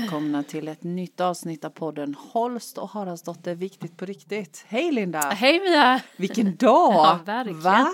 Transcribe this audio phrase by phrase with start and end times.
[0.00, 4.64] välkomna till ett nytt avsnitt av podden Holst och Haraldsdotter Viktigt på riktigt.
[4.68, 5.18] Hej Linda!
[5.20, 6.00] Hej Mia!
[6.16, 6.92] Vilken dag!
[6.92, 7.60] Ja, verkligen.
[7.60, 7.88] Va?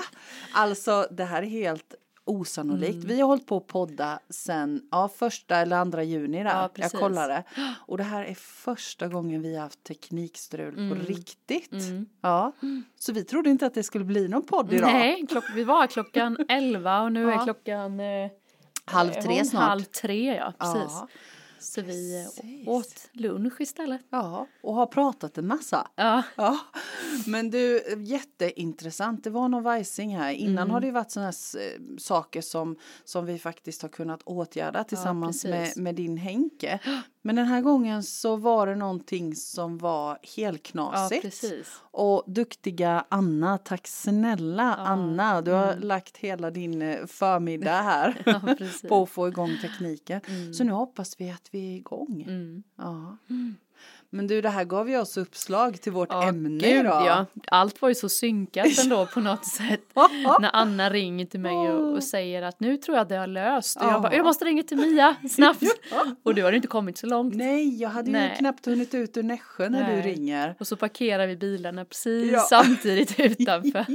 [0.55, 2.95] Alltså det här är helt osannolikt.
[2.95, 3.07] Mm.
[3.07, 6.51] Vi har hållit på att podda sen ja, första eller andra juni där.
[6.51, 7.45] Ja, jag kollade.
[7.87, 10.99] Och det här är första gången vi har haft teknikstrul på Mm.
[10.99, 11.73] riktigt.
[11.73, 12.07] Mm.
[12.21, 12.53] Ja.
[12.99, 14.93] Så vi trodde inte att det skulle bli någon podd idag.
[14.93, 17.41] Nej, klock, vi var klockan 11 och nu Ja.
[17.41, 18.31] är klockan eh,
[18.85, 19.63] Halv tre hon snart.
[19.69, 20.93] Halv tre, ja precis.
[21.01, 21.09] Ja.
[21.61, 22.69] Så vi precis.
[22.69, 24.01] åt lunch istället.
[24.11, 25.89] ja, och har pratat en massa.
[25.97, 26.59] Ja, Ja,
[27.27, 29.25] men du, jätteintressant.
[29.25, 30.33] Det var någon vajsing här.
[30.33, 30.71] Innan Mm.
[30.71, 34.85] har det ju varit sådana här eh, saker som, som vi faktiskt har kunnat åtgärda
[34.85, 35.77] tillsammans med, precis.
[35.77, 36.79] med din Henke.
[37.29, 41.23] Men den här gången så var det någonting som var ja helknasigt.
[41.23, 41.81] precis.
[41.91, 45.43] och duktiga Anna, tack snälla Ja, Anna.
[45.43, 45.89] Du har mm.
[45.89, 48.41] lagt hela din eh, förmiddag här Ja,
[48.89, 50.21] på att få igång tekniken.
[50.27, 50.55] Mm.
[50.55, 52.25] Så nu hoppas vi att vi är igång.
[52.29, 52.63] Mm.
[52.77, 53.17] Ja.
[54.13, 54.17] Mm.
[54.19, 57.07] Men du, det här gav ju oss uppslag till vårt Ja, ämne gud, idag.
[57.07, 57.27] ja.
[57.47, 59.81] Allt var ju så synkat ändå på något sätt.
[60.41, 63.27] När Anna ringer till mig och, och säger att nu tror jag att det har
[63.27, 63.77] löst.
[63.77, 63.93] Och Ja.
[63.93, 65.63] jag bara, jag måste ringa till Mia snabbt.
[66.23, 67.35] Och du har inte kommit så långt.
[67.35, 68.37] Nej, jag hade ju Nej.
[68.39, 70.03] knappt hunnit ut ur Nässjö när du Nej.
[70.15, 70.55] ringer.
[70.61, 72.41] Och så parkerar vi bilarna precis Ja.
[72.41, 73.87] samtidigt utanför.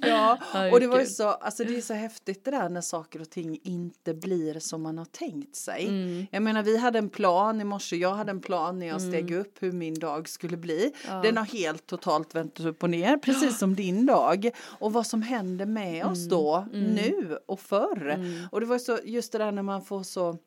[0.00, 0.38] ja,
[0.72, 3.30] och det var ju så, alltså det är så häftigt det där när saker och
[3.30, 5.86] ting inte blir som man har tänkt sig.
[5.86, 6.26] Mm.
[6.30, 9.30] Jag menar vi hade en plan i morse, jag hade en plan när jag steg
[9.30, 10.92] upp hur min dag skulle bli.
[11.06, 11.22] Ja.
[11.22, 14.50] Den har helt totalt vänt upp och ner, precis som din dag.
[14.78, 18.10] Och vad som händer med oss då, nu och förr.
[18.10, 18.48] Mm.
[18.52, 20.38] Och det var så, just det där när man får så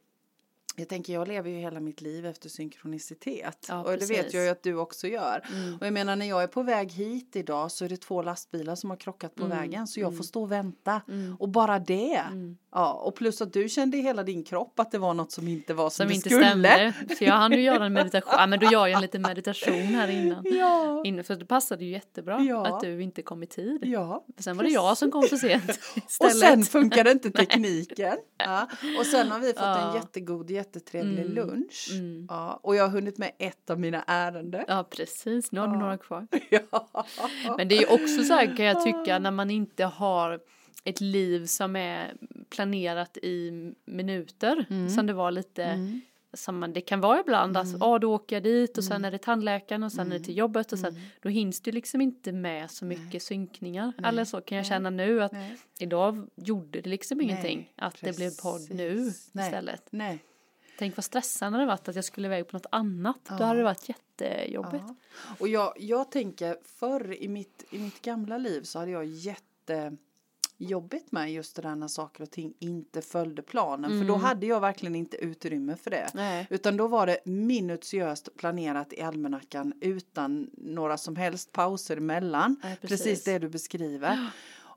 [0.80, 4.44] jag tänker jag lever ju hela mitt liv efter synkronicitet Ja, och det vet jag
[4.44, 5.46] ju att du också gör.
[5.54, 5.76] Mm.
[5.80, 8.76] Och jag menar när jag är på väg hit idag så är det två lastbilar
[8.76, 10.18] som har krockat på Mm, vägen så jag mm.
[10.18, 11.02] får stå och vänta.
[11.08, 11.36] Mm.
[11.40, 12.16] Och bara det.
[12.32, 12.58] Mm.
[12.72, 15.48] Ja, och plus att du kände i hela din kropp att det var något som
[15.48, 16.46] inte var som, Som det inte skulle.
[16.48, 16.94] stämde.
[17.18, 18.34] Så jag hann ju göra en meditation.
[18.38, 20.44] Ja men då gör jag en liten meditation här innan.
[20.60, 21.02] Ja.
[21.06, 22.66] innan för det passade ju jättebra Ja.
[22.68, 23.80] att du inte kom i tid.
[23.86, 24.26] Ja.
[24.36, 25.64] För sen var det jag som kom för sent
[25.96, 26.38] Och istället.
[26.38, 28.18] sen funkade inte tekniken.
[28.38, 28.68] Ja.
[29.00, 29.96] Och sen har vi fått en Ja.
[29.96, 31.34] jättegod, jättetrevlig Mm.
[31.36, 31.90] lunch.
[31.94, 32.26] Mm.
[32.30, 32.60] Ja.
[32.64, 34.66] Och jag har hunnit med ett av mina ärenden.
[34.68, 35.80] Ja precis, nu har du Ja.
[35.80, 36.28] några kvar.
[36.50, 37.00] Ja.
[37.58, 40.40] Men det är också så här kan jag tycka när man inte har
[40.84, 42.14] ett liv som är
[42.50, 43.52] planerat i
[43.86, 44.90] minuter Mm.
[44.90, 46.02] som det var lite Mm.
[46.34, 49.06] som man, det kan vara ibland, alltså, ja då åker jag dit och sen Mm.
[49.06, 51.02] är det tandläkaren och sen är det till jobbet och sen, Mm.
[51.22, 53.94] då hinns det liksom inte med så mycket synkningar.
[54.04, 54.70] Eller så kan jag Nej.
[54.70, 55.58] känna nu att Nej.
[55.80, 59.30] idag gjorde det liksom Nej, ingenting att det blev podd nu precis.
[59.34, 59.46] Nej.
[59.48, 59.88] istället.
[59.90, 60.20] Nej.
[60.80, 63.20] Tänk vad stressande det varit att jag skulle iväg på något annat.
[63.30, 63.36] Ja.
[63.38, 64.84] Då hade det varit jättejobbigt.
[64.88, 64.96] Ja.
[65.40, 71.12] Och jag, jag tänker förr i mitt, i mitt gamla liv så hade jag jättejobbigt
[71.12, 73.90] med just det där när saker och ting inte följde planen.
[73.90, 74.26] För då Mm.
[74.26, 76.10] hade jag verkligen inte utrymme för det.
[76.14, 76.48] Nej.
[76.50, 82.56] Utan då var det minutiöst planerat i almanackan utan några som helst pauser emellan.
[82.64, 83.04] Nej, precis.
[83.04, 83.24] precis.
[83.24, 84.30] det du beskriver.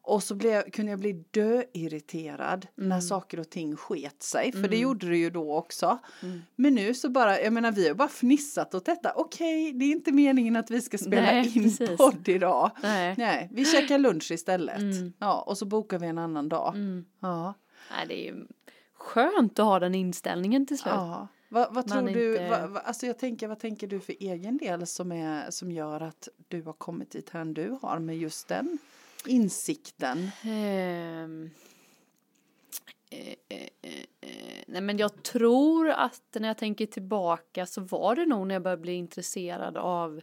[0.04, 3.00] Och så blev, kunde jag bli döirriterad när Mm.
[3.02, 4.52] saker och ting sket sig.
[4.52, 4.80] För det Mm.
[4.80, 5.98] gjorde det ju då också.
[6.22, 6.42] Mm.
[6.56, 9.12] Men nu så bara, jag menar vi har bara fnissat åt detta.
[9.16, 11.96] Okej, det är inte meningen att vi ska spela Nej, in precis.
[11.96, 12.70] podd idag.
[12.82, 13.14] Nej.
[13.18, 14.78] Nej, vi käkar lunch istället.
[14.78, 15.12] Mm.
[15.18, 16.74] Ja, och så bokar vi en annan dag.
[16.74, 17.04] Mm.
[17.20, 17.54] Ja.
[17.90, 18.46] Nej, det är ju
[18.94, 20.92] skönt att ha den inställningen till slut.
[20.96, 21.28] ja.
[21.48, 24.86] Vad, vad tror du, inte- vad, alltså jag tänker, vad tänker du för egen del
[24.86, 28.78] som, är, som gör att du har kommit dit här du har med just den
[29.26, 30.30] insikten?
[30.42, 31.50] Ehm,
[33.10, 33.68] eh, eh,
[34.20, 38.54] eh, nej men jag tror att när jag tänker tillbaka så var det nog när
[38.54, 40.20] jag började bli intresserad av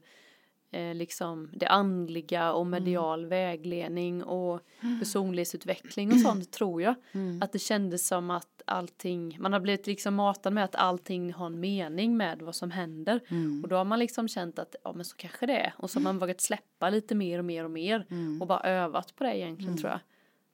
[0.71, 4.61] eh, liksom det andliga och medial vägledning och
[4.99, 6.95] personlighetsutveckling och sånt tror jag.
[7.11, 7.41] Mm.
[7.41, 11.45] Att det kändes som att allting, man har blivit liksom matad med att allting har
[11.45, 13.19] en mening med vad som händer.
[13.27, 13.63] Mm.
[13.63, 15.73] Och då har man liksom känt att ja men så kanske det är.
[15.77, 18.05] Och så har man vågat släppa lite mer och mer och mer.
[18.09, 18.41] Mm.
[18.41, 19.99] Och bara övat på det egentligen tror jag.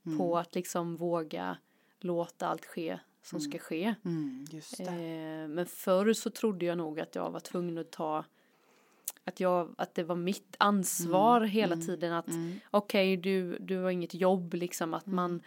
[0.06, 0.18] Mm.
[0.18, 1.58] På att liksom våga
[2.00, 3.96] låta allt ske som ska ske.
[4.06, 4.84] Mm, det.
[4.84, 8.26] Eh, men förr så trodde jag nog att jag var tvungen att ta
[9.24, 12.60] att, jag, att det var mitt ansvar hela tiden att Mm.
[12.72, 15.42] okej du, du har inget jobb liksom att man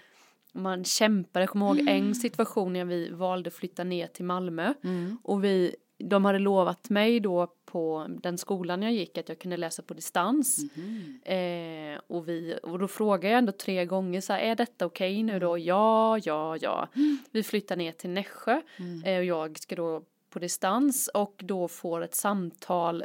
[0.53, 4.75] man kämpade, jag kommer ihåg en situation när vi valde att flytta ner till Malmö
[4.85, 5.19] Mm.
[5.23, 9.57] och vi, de hade lovat mig då på den skolan jag gick att jag kunde
[9.57, 10.59] läsa på distans.
[10.77, 11.21] Mhm.
[11.25, 15.23] Eh, och, vi, och då frågade jag ändå tre gånger så här, är detta okej
[15.23, 15.59] nu då?
[15.59, 16.89] Ja, ja, ja.
[17.31, 19.05] Vi flyttar ner till Nässjö Mm.
[19.05, 23.05] eh, och jag ska då på distans och då får ett samtal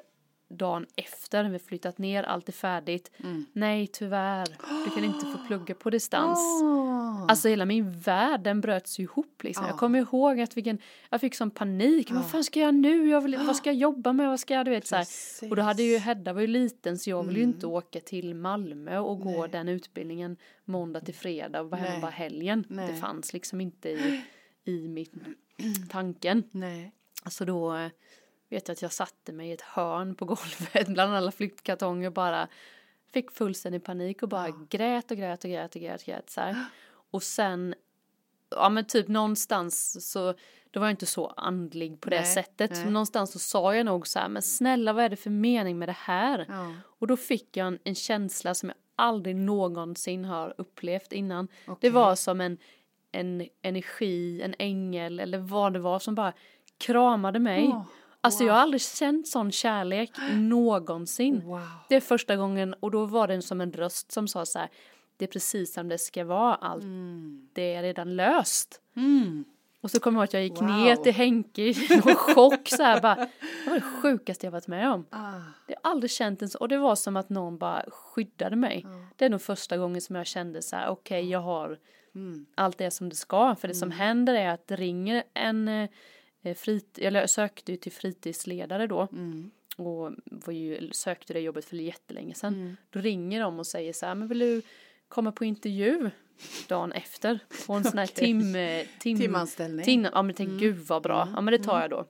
[0.53, 3.11] dagen efter när vi flyttat ner, allt är färdigt.
[3.23, 3.45] Mm.
[3.53, 4.47] Nej, tyvärr,
[4.85, 6.39] du kan inte få plugga på distans.
[6.63, 7.25] Ah.
[7.27, 9.65] Alltså hela min värld den bröts ihop liksom.
[9.65, 9.71] Ja.
[9.71, 10.77] Jag kommer ihåg att vilken,
[11.09, 12.11] jag fick sån panik.
[12.11, 13.09] Vad fan ska jag nu?
[13.09, 14.29] Jag vill, vad ska jag jobba med?
[14.29, 15.07] Vad ska jag, du vet så här.
[15.49, 18.35] Och då hade ju Hedda var ju liten så jag ville ju inte åka till
[18.35, 19.41] Malmö och gå Mm.
[19.41, 19.49] Nej.
[19.51, 22.65] den utbildningen måndag till fredag och vara hemma bara helgen.
[22.69, 22.95] Det Nej.
[22.95, 24.21] fanns liksom inte i,
[24.63, 25.35] i min
[25.89, 26.43] tanken.
[26.51, 26.91] Nej.
[27.29, 27.89] Så då eh,
[28.53, 32.13] vet jag att jag satte mig i ett hörn på golvet bland alla flyktkartonger och
[32.13, 32.47] bara
[33.13, 36.65] fick fullständig panik och bara grät och grät och grät och grät, grät så här.
[37.11, 37.75] Och sen,
[38.49, 40.33] ja men typ någonstans så,
[40.71, 42.71] då var jag inte så andlig på det Nej, sättet.
[42.71, 42.85] nej.
[42.85, 45.89] Någonstans så sa jag nog så här, men snälla vad är det för mening med
[45.89, 46.45] det här?
[46.49, 46.73] Ja.
[46.99, 51.47] Och då fick jag en, en känsla som jag aldrig någonsin har upplevt innan.
[51.65, 51.89] Det Okej.
[51.89, 52.57] var som en,
[53.11, 56.33] en energi, en ängel eller vad det var som bara
[56.77, 57.67] kramade mig.
[57.67, 57.85] Åh,
[58.23, 58.47] alltså wow.
[58.47, 61.41] jag har aldrig känt sån kärlek någonsin.
[61.45, 61.59] Wow.
[61.89, 64.69] Det är första gången och då var det som en röst som sa så här.
[65.17, 67.49] Det är precis som det ska vara, allt Mm.
[67.53, 68.81] det är redan löst.
[68.95, 69.45] Mm.
[69.81, 70.69] Och så kommer jag ihåg att jag gick Wow.
[70.69, 71.73] ner till Henke i
[72.15, 73.15] chock så här bara.
[73.15, 73.29] Det
[73.69, 75.05] var det sjukaste jag varit med om.
[75.09, 75.31] Ah.
[75.67, 78.85] Jag har aldrig känt en så, och det var som att någon bara skyddade mig.
[79.15, 81.79] Det är nog första gången som jag kände så här, okej jag har
[82.15, 82.45] Mm.
[82.55, 83.55] allt det som det ska.
[83.55, 85.89] För det som händer är att det ringer en eh,
[86.57, 89.07] frit, eller jag sökte ju till fritidsledare då.
[89.11, 89.51] Mm.
[89.77, 92.53] Och var ju, sökte det jobbet för jättelänge sedan.
[92.53, 92.77] Mm.
[92.89, 94.61] Då ringer de och säger så här, men vill du
[95.07, 96.09] komma på intervju
[96.67, 97.39] dagen efter?
[97.67, 98.25] På en sån här Okej.
[98.25, 99.85] tim, eh, tim, Timanställning.
[99.85, 102.05] tim, ja men tänk gud vad bra, ja men det tar jag då.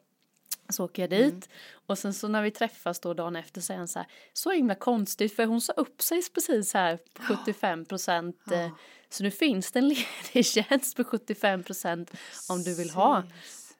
[0.69, 1.41] Så åker jag dit Mm.
[1.85, 4.75] och sen så när vi träffas då dagen efter säger han så här, så himla
[4.75, 8.41] konstigt för hon sa upp sig precis här på 75 procent.
[8.51, 8.71] Ja.
[9.09, 12.11] Så nu finns det en ledig tjänst på 75 procent
[12.49, 13.23] om du vill ha.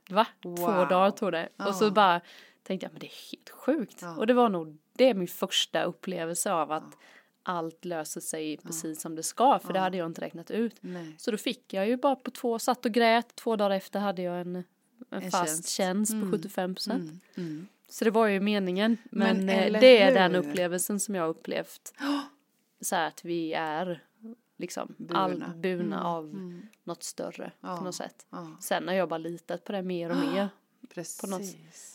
[0.10, 0.28] Va?
[0.44, 0.88] Två Wow.
[0.88, 1.50] dagar tog det.
[1.58, 2.22] Och så bara
[2.64, 4.00] tänkte jag, men det är helt sjukt.
[4.02, 4.16] Ja.
[4.18, 6.98] Och det var nog, det är min första upplevelse av att
[7.44, 9.60] allt löser sig precis som det ska.
[9.60, 10.76] För det hade jag inte räknat ut.
[10.82, 11.16] Nej.
[11.18, 13.36] Så då fick jag ju bara på två, satt och grät.
[13.36, 14.64] Två dagar efter hade jag en, en,
[15.10, 15.70] En fast tjänst.
[15.70, 16.32] tjänst, på Mm.
[16.32, 17.04] 75 procent.
[17.04, 17.20] Mm.
[17.50, 17.68] Mm.
[17.90, 18.98] Så det var ju meningen.
[19.04, 20.40] Men, Men eh, det är den hur?
[20.40, 21.94] upplevelsen som jag upplevt.
[22.82, 24.04] Så här att vi är
[24.58, 25.20] liksom Burna.
[25.20, 26.06] all burna Mm.
[26.06, 26.62] av Mm.
[26.84, 27.78] något större Ja.
[27.78, 28.26] på något sätt.
[28.30, 30.50] Ja, Sen har jag bara litat på det mer och mer.
[30.90, 31.30] precis.
[31.30, 31.42] något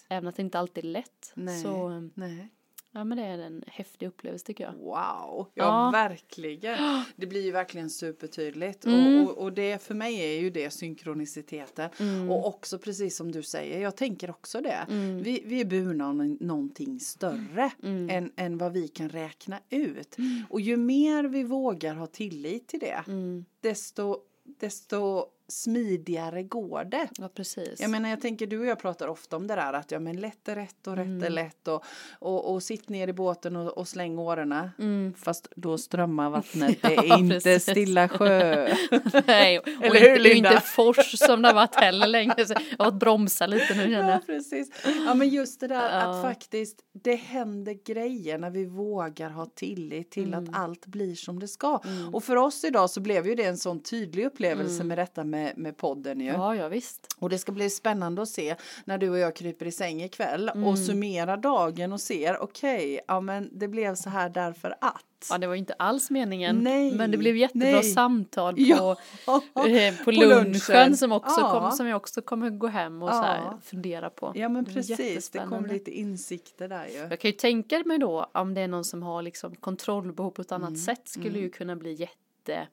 [0.09, 1.33] Även att det inte alltid är lätt.
[1.35, 1.63] Nej.
[1.63, 2.49] Så eh, Nej.
[2.93, 4.73] Ja men det är en häftig upplevelse tycker jag.
[4.73, 5.91] Wow, ja, Ja.
[5.93, 6.79] verkligen.
[7.17, 8.85] Det blir ju verkligen supertydligt.
[8.87, 9.23] Mm.
[9.25, 11.91] Och, och, och det för mig är ju det synkroniciteten.
[12.01, 12.31] Mm.
[12.31, 14.87] Och också precis som du säger, jag tänker också det.
[14.91, 15.23] Mm.
[15.23, 18.11] Vi, vi är burna av nå- någonting större Mm.
[18.11, 20.17] än, än vad vi kan räkna ut.
[20.51, 23.45] Och ju mer vi vågar ha tillit till det, Mm.
[23.61, 24.17] desto,
[24.61, 27.09] desto smidigare går det.
[27.19, 27.81] Ja precis.
[27.81, 30.17] Jag menar jag tänker du och jag pratar ofta om det där att ja men
[30.21, 31.23] lätt är rätt och rätt Mm.
[31.23, 31.85] är lätt och,
[32.19, 34.71] och, och sitt ner i båten och, och släng årorna.
[34.79, 35.15] Mm.
[35.19, 37.63] Fast då strömmar vattnet, det Ja, är inte precis.
[37.71, 38.69] stilla sjö.
[39.27, 40.51] Nej, och, Eller inte, hur, och Linda?
[40.53, 42.35] inte fors som det har varit heller länge.
[42.79, 44.27] Jag har bromsa lite nu känner ja jag.
[44.27, 44.71] precis.
[45.07, 46.23] Ja men just det där att Ja.
[46.23, 50.45] faktiskt det händer grejer när vi vågar ha tillit till Mm.
[50.45, 51.81] att allt blir som det ska.
[52.13, 55.38] Och för oss idag så blev ju det en sån tydlig upplevelse med detta med,
[55.57, 56.29] med podden ju.
[56.29, 56.41] Mm.
[56.41, 57.07] Ja, ja visst.
[57.19, 60.49] Och det ska bli spännande att se när du och jag kryper i säng ikväll
[60.55, 60.65] Mm.
[60.69, 65.05] och summerar dagen och ser okej, ja men det blev så här därför att.
[65.31, 66.57] Ja, det var inte alls meningen.
[66.59, 67.83] Nej, men det blev jättebra nej.
[67.83, 68.97] samtal på, Ja,
[69.67, 70.97] eh, på, på lunchen, lunchen.
[70.97, 71.61] som, också Ja.
[71.61, 74.33] kom, som jag också kommer gå hem och så här fundera på.
[74.35, 76.99] Ja men Det precis, det kom lite insikter där ju.
[76.99, 80.43] Jag kan ju tänka mig då om det är någon som har liksom kontrollbehov på
[80.43, 80.81] ett annat Mm.
[80.81, 82.67] sätt skulle ju kunna bli jätte,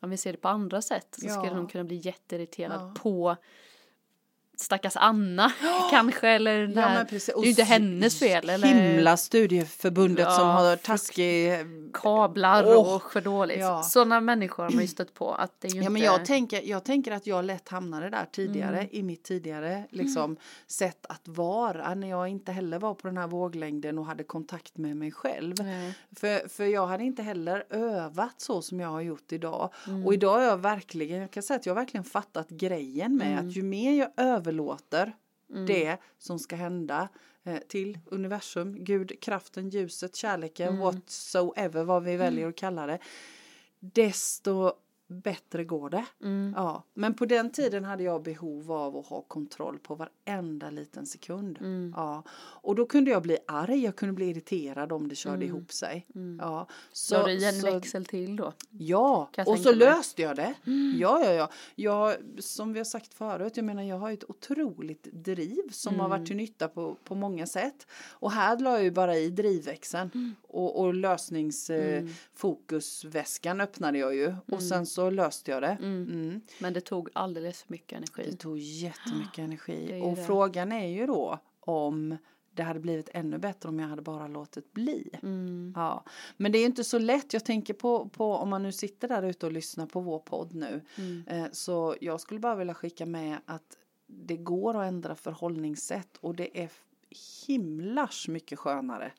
[0.00, 1.32] om vi ser det på andra sätt så Ja.
[1.32, 2.94] skulle de kunna bli jätteirriterad Ja.
[3.02, 3.36] på
[4.60, 5.52] stackars Anna
[5.90, 7.34] kanske eller den precis.
[7.34, 11.52] det är ju inte hennes fel eller Himla studieförbundet Ja, som har taskig
[11.92, 13.58] kablar Åh, och för dåligt.
[13.60, 13.82] ja.
[13.82, 16.24] Sådana människor har man ju stött på att det är ju Ja inte men jag
[16.24, 18.88] tänker, jag tänker att jag lätt hamnade där tidigare Mm.
[18.92, 20.36] i mitt tidigare liksom
[20.66, 24.76] sätt att vara när jag inte heller var på den här våglängden och hade kontakt
[24.78, 25.54] med mig själv.
[25.58, 25.94] Nej.
[26.16, 29.70] För, för jag hade inte heller övat så som jag har gjort idag.
[29.86, 30.06] Mm.
[30.06, 33.32] Och idag är jag verkligen, jag kan säga att jag har verkligen fattat grejen med
[33.32, 33.48] Mm.
[33.48, 34.08] att ju mer jag
[34.48, 35.16] överlåter
[35.66, 37.08] det som ska hända
[37.44, 40.80] eh, till universum, Gud, kraften, ljuset, kärleken, Mm.
[40.80, 42.98] whatsoever, vad vi väljer att kalla det,
[43.80, 44.72] desto
[45.10, 46.04] bättre går det.
[46.22, 46.52] Mm.
[46.56, 51.06] Ja, men på den tiden hade jag behov av att ha kontroll på varenda liten
[51.06, 51.58] sekund.
[51.60, 51.92] Mm.
[51.96, 55.48] Ja, och då kunde jag bli arg, jag kunde bli irriterad om det körde Mm.
[55.48, 56.06] ihop sig.
[56.38, 58.52] Ja, Så, så du en så- växel till då?
[58.70, 60.54] Ja, och så löste jag det.
[60.98, 61.50] Ja, ja, ja.
[61.74, 66.08] Jag, som vi har sagt förut, jag menar jag har ett otroligt driv som har
[66.08, 67.86] varit till nytta på, på många sätt.
[68.10, 74.34] Och här la jag ju bara i drivväxeln och, och lösningsfokusväskan öppnade jag ju.
[74.52, 75.76] Och sen så så löste jag det.
[75.80, 76.40] Mm.
[76.58, 78.36] Men det tog alldeles för mycket Det energi.
[78.36, 80.00] tog jättemycket Det energi.
[80.04, 80.24] Och det.
[80.24, 82.16] frågan är ju då om
[82.54, 85.10] det hade blivit ännu bättre om jag hade bara låtit bli.
[85.22, 85.72] Mm.
[85.76, 86.04] Ja,
[86.36, 87.32] men det är inte så lätt.
[87.32, 90.54] Jag tänker på, på om man nu sitter där ute och lyssnar på vår podd
[90.54, 90.80] nu.
[90.96, 91.24] Mm.
[91.26, 93.76] Eh, så jag skulle bara vilja skicka med att
[94.06, 96.70] det går att ändra förhållningssätt och det är
[97.46, 99.12] himlars mycket skönare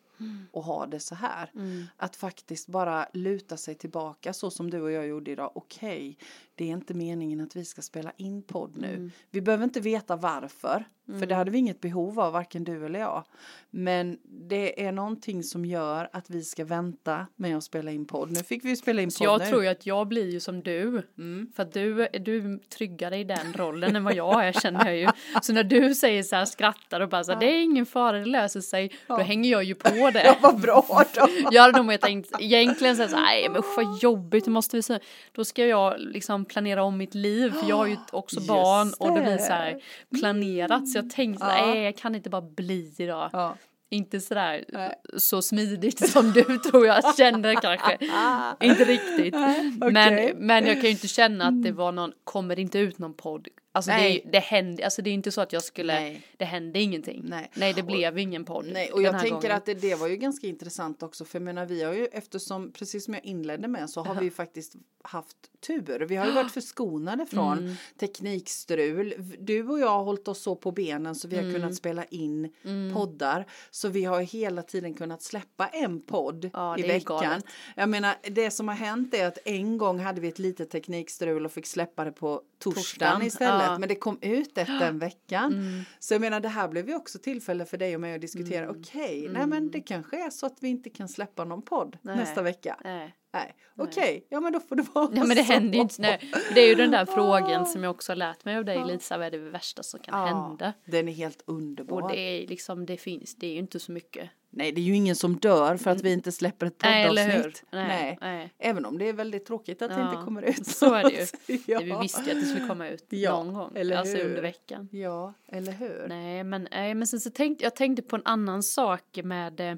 [0.54, 1.52] att ha det så här.
[1.56, 1.86] Mm.
[1.98, 5.52] Att faktiskt bara luta sig tillbaka så som du och jag gjorde idag.
[5.56, 6.18] Okej,
[6.60, 8.88] det är inte meningen att vi ska spela in podd nu.
[8.94, 9.12] Mm.
[9.32, 10.84] Vi behöver inte veta varför,
[11.20, 13.24] för det hade vi inget behov av, varken du eller jag.
[13.70, 18.32] Men det är någonting som gör att vi ska vänta med att spela in podd.
[18.32, 19.46] Nu fick vi ju spela in Så podd jag nu.
[19.46, 21.02] tror ju att jag blir ju som du.
[21.18, 21.52] Mm.
[21.56, 24.98] För att du, du är tryggare i den rollen än vad jag är känner jag
[24.98, 25.08] ju.
[25.42, 28.20] Så när du säger så här, skrattar och bara så här, det är ingen fara,
[28.20, 28.92] det löser sig.
[29.08, 30.38] Då hänger jag ju på Ja, det.
[30.42, 31.28] vad bra då.
[31.52, 34.84] Jag hade nog tänkt egentligen så här, så nej men usch vad jobbigt, måste vi
[34.84, 35.00] säga.
[35.32, 38.94] Då ska jag liksom planera om mitt liv, för jag har ju också Just barn
[39.00, 39.82] och det blir så här
[40.20, 40.90] planerat.
[40.90, 41.66] Så jag tänkte, Ja.
[41.66, 43.30] nej jag kan inte bara bli idag.
[43.34, 43.56] Ja.
[43.92, 44.94] Inte sådär Nej.
[45.18, 47.98] så smidigt som du tror jag känner kanske.
[48.66, 49.36] inte riktigt.
[49.36, 49.92] Okej.
[49.92, 53.14] Men, men jag kan ju inte känna att det var någon, kommer inte ut någon
[53.14, 53.48] podd?
[53.80, 54.22] Alltså det, Nej.
[54.26, 56.22] ju- det hände, alltså det är inte så att jag skulle, Nej.
[56.38, 57.22] det hände ingenting.
[57.26, 57.52] Nej.
[57.54, 58.66] Nej det blev ingen podd.
[58.74, 59.52] Nej, och jag tänker gången.
[59.52, 62.72] att det, det var ju ganska intressant också för jag menar vi har ju eftersom
[62.72, 66.00] precis som jag inledde med så har vi ju faktiskt haft tur.
[66.00, 67.76] Vi har ju varit förskonade från Mm.
[68.00, 69.14] teknikstrul.
[69.40, 71.56] Du och jag har hållit oss så på benen så vi har Mm.
[71.56, 72.54] kunnat spela in
[72.94, 77.42] poddar så vi har hela tiden kunnat släppa en podd Ja, i det veckan.
[77.76, 81.46] Jag menar det som har hänt är att en gång hade vi ett litet teknikstrul
[81.46, 83.69] och fick släppa det på torsdagen, Torsdagen, istället ja.
[83.78, 85.54] Men det kom ut efter en veckan.
[85.54, 85.84] Mm.
[86.00, 88.64] Så jag menar det här blev ju också tillfälle för dig och mig att diskutera.
[88.66, 88.76] Mm.
[88.80, 92.16] Okej, nej men det kanske är så att vi inte kan släppa någon podd Nej.
[92.16, 92.78] nästa vecka.
[92.84, 93.16] Nej.
[93.34, 95.54] Nej, okej, ja men då får det vara Ja men det så.
[95.54, 96.02] händer ju inte.
[96.02, 96.32] Nej.
[96.54, 99.18] Det är ju den där frågan som jag också har lärt mig av dig här,
[99.18, 100.74] vad är det värsta som kan Ja, hända?
[100.86, 102.02] Den är helt underbar.
[102.02, 104.30] Och det är liksom, det finns, det är ju inte så mycket.
[104.52, 107.64] Nej, det är ju ingen som dör för att vi inte släpper ett poddavsnitt.
[107.72, 108.18] Nej, Nej.
[108.22, 108.54] nej.
[108.60, 110.66] Även om det är väldigt tråkigt att det Ja, inte kommer ut.
[110.68, 111.10] så är det
[111.48, 111.60] ju.
[111.66, 111.80] ja.
[111.80, 113.72] Det vi visste ju att det skulle komma ut Ja, någon gång.
[113.76, 114.26] eller alltså hur?
[114.26, 114.90] under veckan.
[114.92, 116.06] Ja, eller hur?
[116.10, 119.76] Nej men, nej, men sen så tänkte jag tänkte på en annan sak med eh,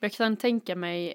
[0.00, 1.14] jag kan tänka mig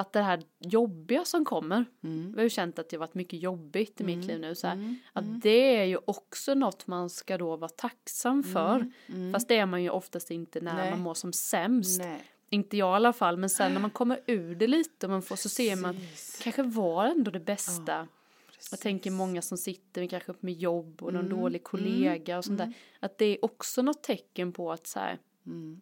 [0.00, 2.30] att det här jobbiga som kommer, Mm.
[2.32, 4.54] vi har ju känt att det har varit mycket jobbigt i mitt Mm, liv nu
[4.54, 8.90] så här, mm, att det är ju också något man ska då vara tacksam för.
[9.08, 9.32] mm.
[9.32, 10.90] Fast det är man ju oftast inte när Nej.
[10.90, 12.00] man mår som sämst.
[12.00, 12.20] Nej.
[12.52, 15.22] Inte jag i alla fall, men sen när man kommer ur det lite och man
[15.22, 16.40] får så ser man att Precis.
[16.42, 18.08] kanske var ändå det bästa.
[18.46, 18.72] Precis.
[18.72, 22.44] Jag tänker många som sitter med kanske med jobb och någon Mm, dålig kollega och
[22.44, 22.72] sånt där.
[23.00, 25.80] Att det är också något tecken på att så här, Mm.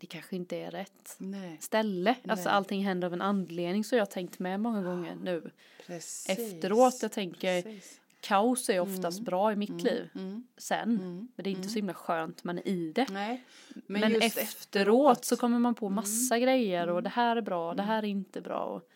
[0.00, 2.14] Det kanske inte är rätt Nej, ställe.
[2.28, 2.54] Alltså Nej.
[2.56, 5.50] allting händer av en anledning så jag har tänkt med många gånger nu.
[5.86, 6.38] precis.
[6.38, 8.00] Efteråt, jag tänker, Precis.
[8.20, 10.46] kaos är oftast bra i mitt liv Mm.
[10.56, 10.88] sen.
[10.90, 11.28] Mm.
[11.36, 13.06] Men det är inte så himla skönt man är i det.
[13.10, 13.44] Nej,
[13.86, 17.74] Men, men, just efteråt så kommer man på massa grejer och det här är bra,
[17.74, 18.60] det här är inte bra.
[18.64, 18.88] Och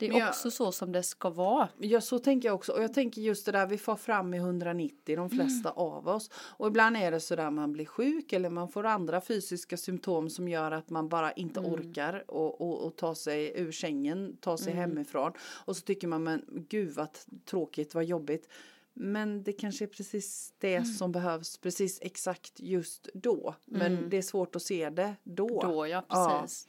[0.00, 1.68] det är jag- också så som det ska vara.
[1.78, 2.72] Ja, så tänker jag också.
[2.72, 6.30] Och jag tänker just det där, vi får fram i 190, de flesta av oss.
[6.34, 10.30] Och ibland är det så där man blir sjuk eller man får andra fysiska symptom
[10.30, 14.56] som gör att man bara inte orkar och, och, och ta sig ur sängen, ta
[14.56, 15.32] sig hemifrån.
[15.64, 17.08] Och så tycker man, men gud vad
[17.44, 18.48] tråkigt, vad jobbigt.
[19.02, 23.54] Men det kanske är precis det som behövs precis exakt just då.
[23.64, 25.60] Men det är svårt att se det då.
[25.62, 26.40] Då ja, Ja.
[26.42, 26.68] precis.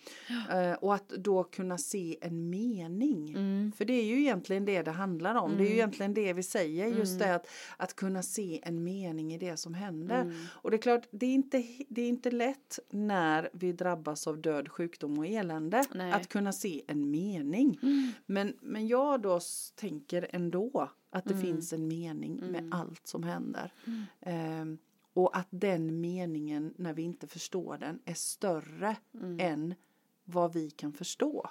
[0.52, 3.30] Eh, och att då kunna se en mening.
[3.30, 3.72] Mm.
[3.78, 5.58] För det är ju egentligen det det handlar om.
[5.58, 6.88] Det är ju egentligen det vi säger.
[6.88, 7.28] Just Mm.
[7.28, 7.48] det att,
[7.78, 10.22] att kunna se en mening i det som händer.
[10.22, 10.36] Mm.
[10.50, 14.42] Och det är klart, det är, inte, det är inte lätt när vi drabbas av
[14.42, 15.84] död, sjukdom och elände.
[15.94, 16.12] Nej.
[16.12, 17.80] Att kunna se en mening.
[17.84, 18.12] Mm.
[18.26, 19.40] Men, men jag då
[19.76, 21.46] tänker ändå att det Mm.
[21.46, 22.74] finns en mening med Mm.
[22.74, 23.74] allt som händer.
[24.22, 24.77] Ehm,
[25.13, 29.39] och att den meningen, när vi inte förstår den, är större Mm.
[29.39, 29.75] än
[30.24, 31.50] vad vi kan förstå.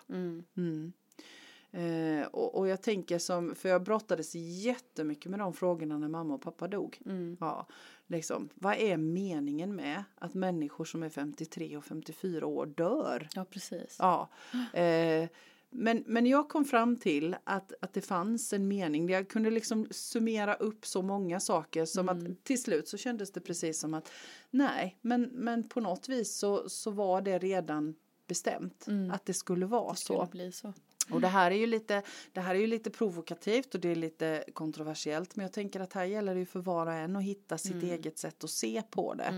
[1.72, 6.34] Eh, och, och jag tänker som, för jag brottades jättemycket med de frågorna när mamma
[6.34, 6.98] och pappa dog.
[7.06, 7.36] Mm.
[7.40, 7.66] Ja,
[8.06, 13.28] liksom, vad är meningen med att människor som är 53 och 54 år dör?
[13.34, 13.96] Ja, precis.
[13.98, 14.28] Ja,
[14.72, 15.28] eh,
[15.70, 19.08] men, men jag kom fram till att, att det fanns en mening.
[19.08, 22.32] Jag kunde liksom summera upp så många saker som Mm.
[22.32, 24.10] att till slut så kändes det precis som att
[24.50, 27.94] nej, men, men på något vis så, så var det redan
[28.26, 29.10] bestämt Mm.
[29.10, 30.72] att det skulle vara Det skulle så.
[31.08, 31.14] så.
[31.14, 33.94] Och det här är ju lite, det här är ju lite provokativt och det är
[33.96, 35.36] lite kontroversiellt.
[35.36, 37.72] Men jag tänker att här gäller det ju för var och en att hitta sitt
[37.72, 37.90] Mm.
[37.90, 39.30] eget sätt att se på det.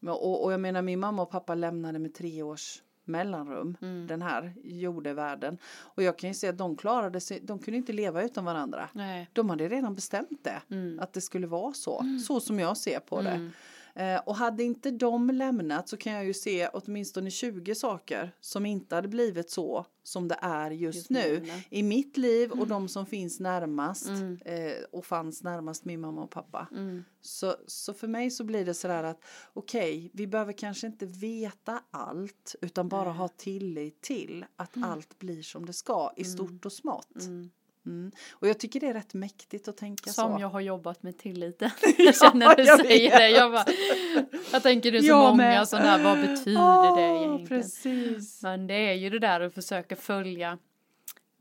[0.00, 4.06] Men- och, och jag menar min mamma och pappa lämnade med tre års mellanrum, Mm.
[4.06, 5.58] den här jordevärlden.
[5.74, 8.88] Och jag kan ju se att de klarade sig, de kunde inte leva utan varandra.
[8.92, 9.30] Nej.
[9.32, 11.00] De hade redan bestämt det, Mm.
[11.00, 13.50] att det skulle vara så, så som jag ser på det.
[13.94, 14.14] Mm.
[14.16, 18.66] Eh, och hade inte de lämnat så kan jag ju se åtminstone 20 saker som
[18.66, 21.36] inte hade blivit så som det är just, Just nu.
[21.36, 21.60] Mm.
[21.70, 24.38] I mitt liv och de som finns närmast Mm.
[24.44, 26.68] eh, och fanns närmast min mamma och pappa.
[26.72, 27.04] Mm.
[27.20, 31.82] Så, så för mig så blir det sådär att okej, vi behöver kanske inte veta
[31.90, 36.72] allt utan bara ha tillit till att allt blir som det ska i stort och
[36.72, 37.14] smått.
[37.86, 38.12] Mm.
[38.32, 40.40] Och jag tycker det är rätt mäktigt att tänka Som så.
[40.42, 41.70] jag har jobbat med tilliten.
[41.98, 43.18] jag känner du jag säger vet.
[43.18, 43.28] det.
[43.30, 43.64] Jag, bara,
[44.52, 45.68] jag tänker är så Jag många med.
[45.68, 47.48] sådana här, vad betyder Åh, det egentligen?
[47.48, 48.42] Precis.
[48.42, 50.58] Men det är ju det där att försöka följa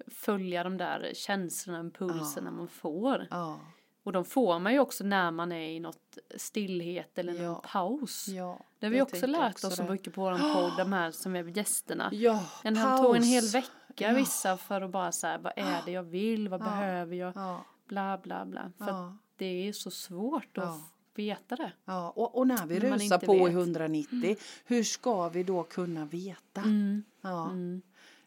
[0.08, 2.52] följa de där känslorna, impulserna Ja.
[2.52, 3.28] man får.
[3.30, 3.60] Ja,
[4.04, 7.64] Och de får man ju också när man är i något stillhet eller någon Ja.
[7.72, 8.28] paus.
[8.28, 8.60] ja.
[8.80, 11.36] Det har vi också lärt också oss så mycket på vår podd, de här som
[11.36, 12.10] är gästerna.
[12.14, 13.68] Ja, Men han tog en hel vecka
[13.98, 14.14] Ja.
[14.14, 18.18] vissa för att bara säga vad är det jag vill, vad behöver jag, Ja, bla
[18.24, 18.72] bla bla.
[18.78, 20.80] För det är så svårt att
[21.16, 21.72] veta det.
[21.86, 22.10] ja.
[22.10, 23.52] Och, och när vi När rusar på i vet.
[23.54, 26.62] 190, hur ska vi då kunna veta?
[26.62, 27.04] Mm.
[27.22, 27.50] Ja.
[27.50, 27.82] Mm.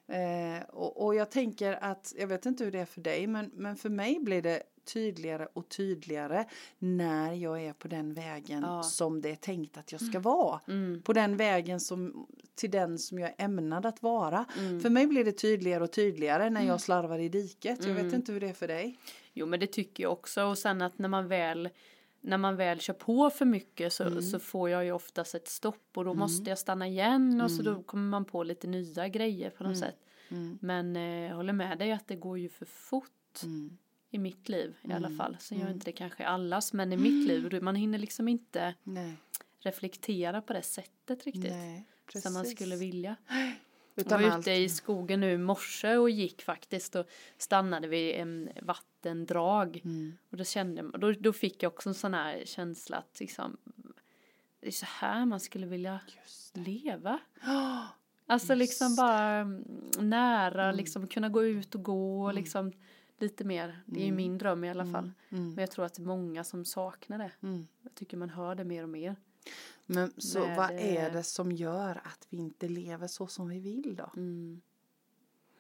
[0.07, 3.51] Eh, och, och jag tänker att, jag vet inte hur det är för dig, men,
[3.55, 6.45] men för mig blir det tydligare och tydligare
[6.79, 8.83] när jag är på den vägen Ja.
[8.83, 10.61] som det är tänkt att jag ska vara.
[10.69, 11.03] Mm.
[11.03, 14.45] På den vägen som, till den som jag är ämnad att vara.
[14.59, 14.81] Mm.
[14.81, 17.85] För mig blir det tydligare och tydligare när jag slarvar i diket.
[17.85, 18.15] Jag vet Mm.
[18.15, 18.99] inte hur det är för dig.
[19.33, 21.69] Jo men det tycker jag också och sen att när man väl
[22.27, 24.23] när man väl kör på för mycket så, Mm.
[24.23, 27.61] så får jag ju oftast ett stopp och då måste jag stanna igen och så
[27.63, 27.75] Mm.
[27.75, 29.97] då kommer man på lite nya grejer på något sätt.
[30.29, 30.59] Mm.
[30.63, 33.79] Men eh, jag håller med dig att det går ju för fort Mm.
[34.15, 35.19] I mitt liv i alla Mm.
[35.19, 35.37] fall.
[35.41, 35.75] Sen gör Mm.
[35.75, 39.17] inte det kanske i allas men i mitt liv man hinner liksom inte Nej,
[39.59, 41.51] reflektera på det sättet riktigt.
[41.51, 41.87] nej.
[42.23, 43.17] Som man skulle vilja.
[43.97, 44.41] Jag Utan var allt.
[44.41, 47.07] ute i skogen nu i morse och gick faktiskt och
[47.39, 49.81] stannade vid en vattendrag.
[49.85, 50.17] Mm.
[50.31, 53.57] Och då kände jag, då, då fick jag också en sån här känsla att liksom,
[54.61, 56.01] det är så här man skulle vilja
[56.53, 57.19] leva.
[57.35, 57.47] det.
[58.27, 59.65] Alltså liksom bara mm,
[59.99, 60.77] nära, Mm.
[60.77, 62.35] liksom kunna gå ut och gå Mm.
[62.37, 62.73] liksom
[63.19, 63.83] lite mer.
[63.87, 64.17] Det är ju Mm.
[64.17, 65.13] min dröm i alla fall.
[65.29, 65.49] Mm.
[65.55, 67.31] Men jag tror att det är många som saknar det.
[67.43, 67.67] Mm.
[67.83, 69.17] Jag tycker man hör det mer och mer.
[69.87, 73.49] Men så Med, vad är eh, det som gör att vi inte lever så som
[73.49, 74.11] vi vill då?
[74.17, 74.61] Mm.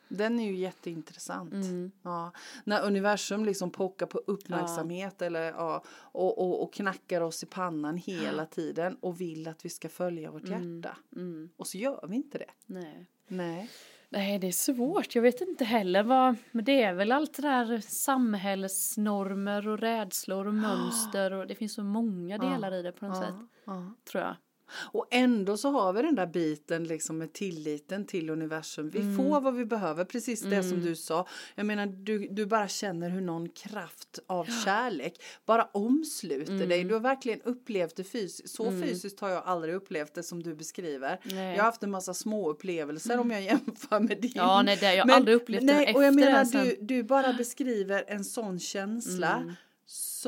[0.09, 1.53] Den är ju jätteintressant.
[1.53, 1.91] Mm.
[2.03, 2.33] Ja,
[2.65, 7.97] när universum liksom pockar på uppmärksamhet eller, ja, och, och, och knackar oss i pannan
[7.97, 10.77] hela tiden och vill att vi ska följa vårt Mm.
[10.77, 10.97] hjärta.
[11.17, 11.51] Mm.
[11.57, 12.51] Och så gör vi inte det.
[12.67, 13.07] Nej.
[13.27, 13.71] Nej.
[14.15, 15.15] Nej, det är svårt.
[15.15, 20.47] Jag vet inte heller vad, men det är väl allt det där samhällsnormer och rädslor
[20.47, 22.43] och mönster och det finns så många Ja.
[22.51, 23.95] delar i det på något sätt, Ja.
[24.13, 24.37] tror jag.
[24.73, 28.91] Och ändå så har vi den där biten liksom med tilliten till universum.
[28.91, 29.17] Vi Mm.
[29.17, 30.85] får vad vi behöver, precis det som Mm.
[30.85, 31.27] du sa.
[31.55, 36.69] Jag menar, du, du bara känner hur någon kraft av kärlek bara omsluter Mm.
[36.69, 36.85] dig.
[36.85, 38.55] Du har verkligen upplevt det fysiskt.
[38.55, 38.83] Så Mm.
[38.83, 41.21] fysiskt har jag aldrig upplevt det som du beskriver.
[41.25, 41.37] Nej.
[41.37, 44.33] Jag har haft en massa små upplevelser om jag jämför med din.
[44.35, 47.33] Ja, nej, det, jag har aldrig upplevt nej, efter och jag menar, du, du bara
[47.33, 49.55] beskriver en sån känsla.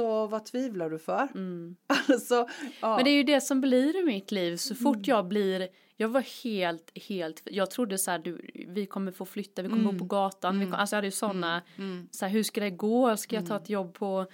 [0.00, 0.10] Mm.
[0.10, 1.28] Så vad tvivlar du för?
[1.34, 1.76] Mm.
[2.08, 2.48] Alltså,
[2.80, 2.96] ja.
[2.96, 4.56] Men det är ju det som blir i mitt liv.
[4.56, 5.04] Så fort Mm.
[5.06, 9.62] jag blir, jag var helt, helt, jag trodde så här, du, vi kommer få flytta,
[9.62, 9.94] vi kommer Mm.
[9.96, 10.54] bo på gatan.
[10.58, 10.72] Vi Mm.
[10.72, 12.08] kom, alltså jag hade ju sådana, Mm.
[12.10, 13.16] så här, hur ska det gå?
[13.16, 14.26] Ska jag ta ett jobb på,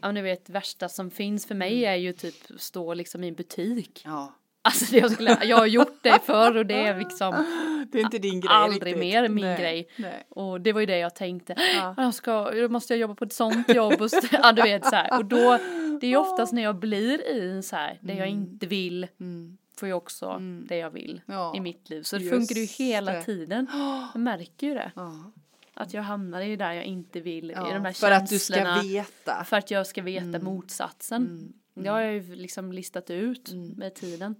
[0.00, 3.34] ja ni vet värsta som finns för mig är ju typ stå liksom i en
[3.34, 4.02] butik.
[4.04, 4.32] Ja.
[4.62, 7.44] Alltså jag, skulle, jag har gjort det förr och det är liksom
[7.92, 9.00] Det är inte din grej aldrig riktigt.
[9.00, 9.88] mer min Nej, grej.
[9.96, 10.26] Nej.
[10.28, 11.54] Och det var ju det jag tänkte.
[11.76, 11.94] Ja.
[11.96, 15.18] Jag ska, måste jag jobba på ett sånt jobb och ja, du vet så här.
[15.18, 15.58] Och då,
[16.00, 18.40] det är ju oftast när jag blir i en så här, det jag Mm.
[18.40, 19.56] inte vill Mm.
[19.76, 20.66] får jag också Mm.
[20.68, 21.52] det jag vill Ja.
[21.56, 22.02] i mitt liv.
[22.02, 23.22] Så det Just funkar ju hela det.
[23.22, 23.66] tiden.
[24.14, 24.92] Jag märker ju det.
[24.96, 25.32] Ja.
[25.74, 28.54] Att jag hamnar i där jag inte vill, i de här för att du ska
[28.54, 28.82] känslorna.
[28.82, 29.44] veta.
[29.44, 30.44] För att jag ska veta Mm.
[30.44, 31.22] motsatsen.
[31.26, 31.52] Mm.
[31.74, 33.68] Det har jag ju liksom listat ut Mm.
[33.68, 34.34] med tiden.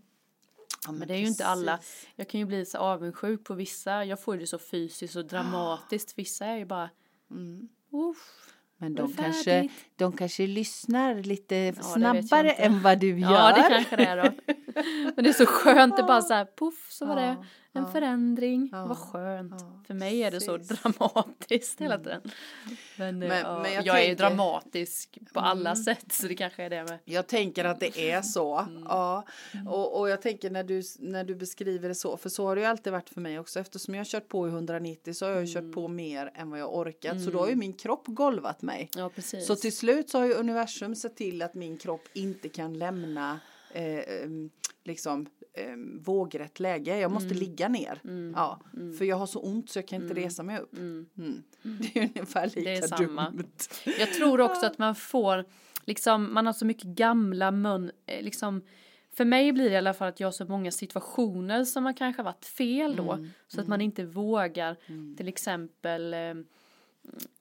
[0.86, 1.78] Ja, Men det är ju inte alla.
[2.16, 4.04] Jag kan ju bli så avundsjuk på vissa.
[4.04, 6.18] Jag får det så fysiskt och dramatiskt.
[6.18, 6.90] Vissa är ju bara,
[7.30, 7.68] Mm.
[7.92, 8.46] uff.
[8.76, 13.32] Men de kanske, de kanske lyssnar lite jag snabbare än vad du gör.
[13.32, 14.30] Ja, det kanske det är då.
[15.16, 17.36] Men det är så skönt, det bara så här, puff, så var det.
[17.72, 19.54] En ja, förändring, Ja, vad skönt.
[19.60, 22.04] ja, För mig är det så dramatiskt hela Mm.
[22.04, 22.20] tiden.
[22.98, 25.82] Men, Men- ja, men jag jag, är ju tänker- dramatisk på alla Mm.
[25.84, 26.98] sätt så det kanske är det med.
[27.04, 28.58] Jag tänker att det är så.
[28.58, 28.82] Mm.
[28.88, 29.24] Ja.
[29.68, 32.60] Och, och jag tänker när du, när du beskriver det så, för så har det
[32.62, 33.60] ju alltid varit för mig också.
[33.60, 35.52] Eftersom jag har kört på i 190 så har jag Mm.
[35.54, 37.22] kört på mer än vad jag orkat.
[37.24, 38.88] Så då har ju min kropp golvat mig.
[38.96, 39.46] Ja, precis.
[39.46, 43.40] Så till slut så har ju universum sett till att min kropp inte kan lämna
[43.72, 44.50] eh, em,
[44.84, 45.64] liksom eh,
[46.00, 46.98] vågrätt läge.
[46.98, 47.38] Jag måste Mm.
[47.38, 48.00] ligga ner.
[48.34, 48.60] Ja,
[48.98, 50.76] för jag har så ont så jag kan inte resa mig upp.
[50.76, 51.06] Mm.
[51.62, 53.30] Det är ungefär lika är samma.
[53.30, 53.48] dumt.
[53.98, 55.44] Jag tror också att man får,
[55.84, 58.62] liksom, man har så mycket gamla mun, eh, liksom,
[59.12, 61.92] för mig blir det i alla fall att jag har så många situationer som har
[61.92, 63.12] kanske varit fel då.
[63.12, 64.76] Mm, Så att man inte vågar,
[65.16, 66.14] till exempel,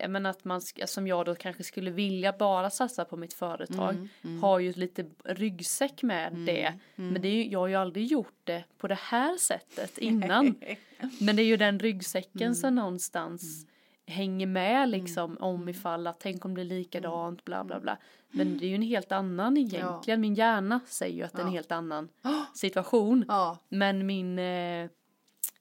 [0.09, 4.41] menar att man, som jag då kanske skulle vilja bara satsa på mitt företag, Mm,
[4.43, 6.73] har ju lite ryggsäck med det.
[6.95, 10.55] Men det är ju, jag har ju aldrig gjort det på det här sättet innan.
[11.19, 12.55] Men det är ju den ryggsäcken Mm.
[12.55, 13.65] som någonstans
[14.07, 17.97] hänger med liksom om ifall att tänk om det är likadant bla bla bla.
[18.31, 20.21] Men det är ju en helt annan egentligen.
[20.21, 21.53] Min hjärna säger ju att det är en Ja.
[21.53, 22.09] helt annan
[22.53, 23.25] situation.
[23.27, 24.89] Ja, Men min, eh,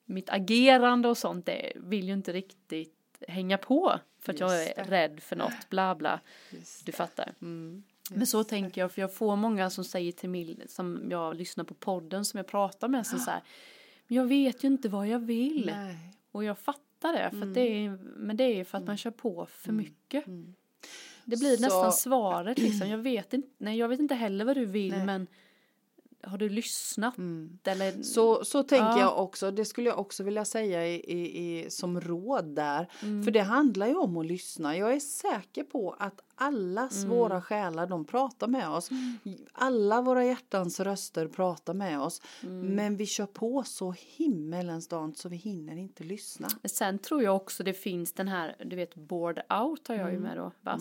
[0.05, 2.95] mitt agerande och sånt det vill ju inte riktigt
[3.29, 4.01] hänga på.
[4.21, 4.91] För att jag Just är det.
[4.91, 6.21] rädd för något bla bla.
[6.51, 7.33] just Du fattar.
[7.43, 7.83] Mm.
[8.11, 11.65] Men så tänker jag, för jag får många som säger till mig, som jag lyssnar
[11.65, 13.41] på podden som jag pratar med, som så här,
[14.07, 15.73] jag vet ju inte vad jag vill.
[15.77, 15.97] Nej.
[16.33, 19.11] Och jag fattar det, för att det är, men det är för att man kör
[19.11, 20.25] på för mycket.
[21.25, 24.57] Det blir Så- nästan svaret liksom, jag vet inte, nej jag vet inte heller vad
[24.57, 25.07] du vill Nej.
[25.07, 25.27] men
[26.23, 27.15] har du lyssnat
[27.65, 28.03] eller?
[28.03, 29.01] Så, så tänker Ja.
[29.01, 32.89] jag också, det skulle jag också vilja säga i, i, i, som råd där.
[33.03, 33.23] Mm.
[33.25, 34.77] För det handlar ju om att lyssna.
[34.77, 36.91] Jag är säker på att alla Mm.
[36.91, 38.91] svåra själar de pratar med oss.
[39.53, 42.23] Alla våra hjärtans röster pratar med oss.
[42.43, 42.61] Mm.
[42.75, 46.49] Men vi kör på så himmelens dant så vi hinner inte lyssna.
[46.65, 50.15] Sen tror jag också det finns den här, du vet board out har jag Mm.
[50.15, 50.81] ju med då varit.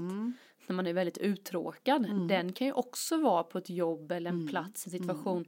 [0.67, 2.05] När man är väldigt uttråkad.
[2.05, 2.27] Mm.
[2.27, 5.45] Den kan ju också vara på ett jobb eller en plats, en situation.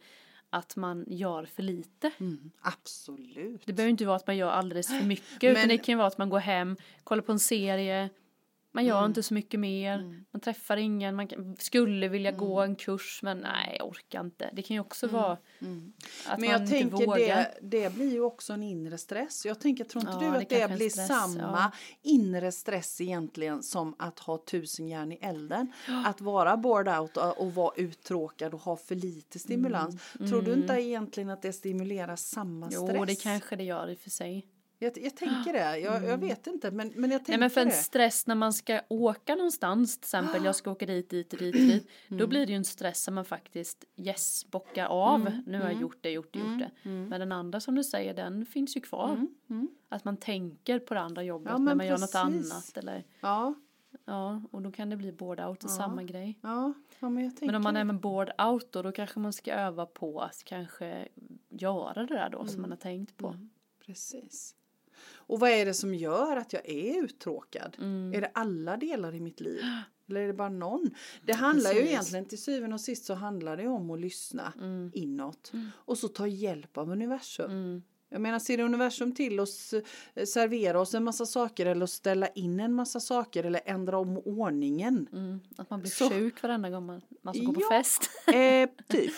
[0.50, 2.12] Att man gör för lite.
[2.20, 3.62] Mm, absolut.
[3.66, 5.44] Det behöver inte vara att man gör alldeles för mycket.
[5.44, 8.10] Utan Men- det kan ju vara att man går hem, kollar på en serie.
[8.80, 9.12] Man gör Mm.
[9.12, 10.24] inte så mycket mer.
[10.32, 11.16] Man träffar ingen.
[11.16, 14.50] Man kan, skulle vilja gå en kurs men nej, jag orkar inte.
[14.54, 15.94] Det kan ju också vara att Mm.
[16.28, 17.18] Men man jag inte tänker vågar.
[17.18, 19.46] det, det blir ju också en inre stress.
[19.46, 21.72] Jag tänker, tror inte Ja, du det att det en blir stress, samma ja.
[22.02, 25.72] inre stress egentligen som att ha tusen järn i elden?
[26.06, 29.96] Att vara bored out och, och vara uttråkad och ha för lite stimulans.
[30.18, 32.82] Tror du inte egentligen att det stimulerar samma stress?
[32.82, 32.96] Mm.
[32.96, 34.46] Jo, det kanske det gör i och för sig.
[34.82, 37.62] Jag, jag tänker det, jag, jag vet inte men, men jag tänker Nej men för
[37.62, 37.74] en det.
[37.74, 41.90] stress när man ska åka någonstans, till exempel jag ska åka dit, dit, dit, dit.
[42.08, 42.30] Då Mm.
[42.30, 45.22] blir det ju en stress som man faktiskt yes, bockar av.
[45.28, 45.44] Mm.
[45.48, 46.90] Nu har jag gjort det, gjort det, gjort det.
[46.90, 49.28] Men den andra som du säger, den finns ju kvar.
[49.90, 52.52] Att man tänker på det andra jobbet Mm, Ja, när man gör något precis.
[52.54, 52.78] annat.
[52.78, 53.54] Eller, Ja,
[54.06, 56.40] ja, och då kan det bli board out och samma grej.
[56.42, 59.20] ja, ja men jag tänker Men om man är med board out då, då kanske
[59.20, 61.08] man ska öva på att kanske
[61.50, 63.36] göra det där då som man har tänkt på.
[63.86, 64.56] Precis.
[65.08, 67.76] Och vad är det som gör att jag är uttråkad?
[67.80, 68.14] Mm.
[68.14, 69.62] Är det alla delar i mitt liv?
[70.10, 70.90] Eller är det bara någon?
[71.26, 71.92] Det handlar ju Precis.
[71.92, 74.92] egentligen till syvende och sist så handlar det om att lyssna Mm.
[74.94, 75.52] inåt.
[75.74, 77.82] Och så ta hjälp av universum.
[78.12, 79.74] Jag menar, ser universum till oss
[80.16, 83.98] eh, servera oss en massa saker eller att ställa in en massa saker eller ändra
[83.98, 85.08] om ordningen?
[85.14, 85.40] Mm.
[85.58, 87.70] Att man blir Så- sjuk varenda gång man, man ska gå på Ja.
[87.70, 88.10] fest.
[88.28, 89.14] Eh, typ.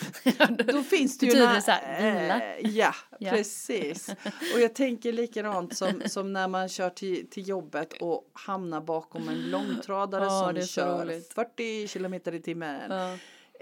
[0.72, 1.32] Då finns det ju...
[1.32, 3.30] Betyder så här, eh, ja, Ja.
[3.30, 4.08] precis.
[4.54, 9.28] Och jag tänker likadant som, som när man kör till, till jobbet och hamnar bakom
[9.28, 11.32] en långtradare Ja, är som kör roligt.
[11.32, 12.90] 40 kilometer i timmen.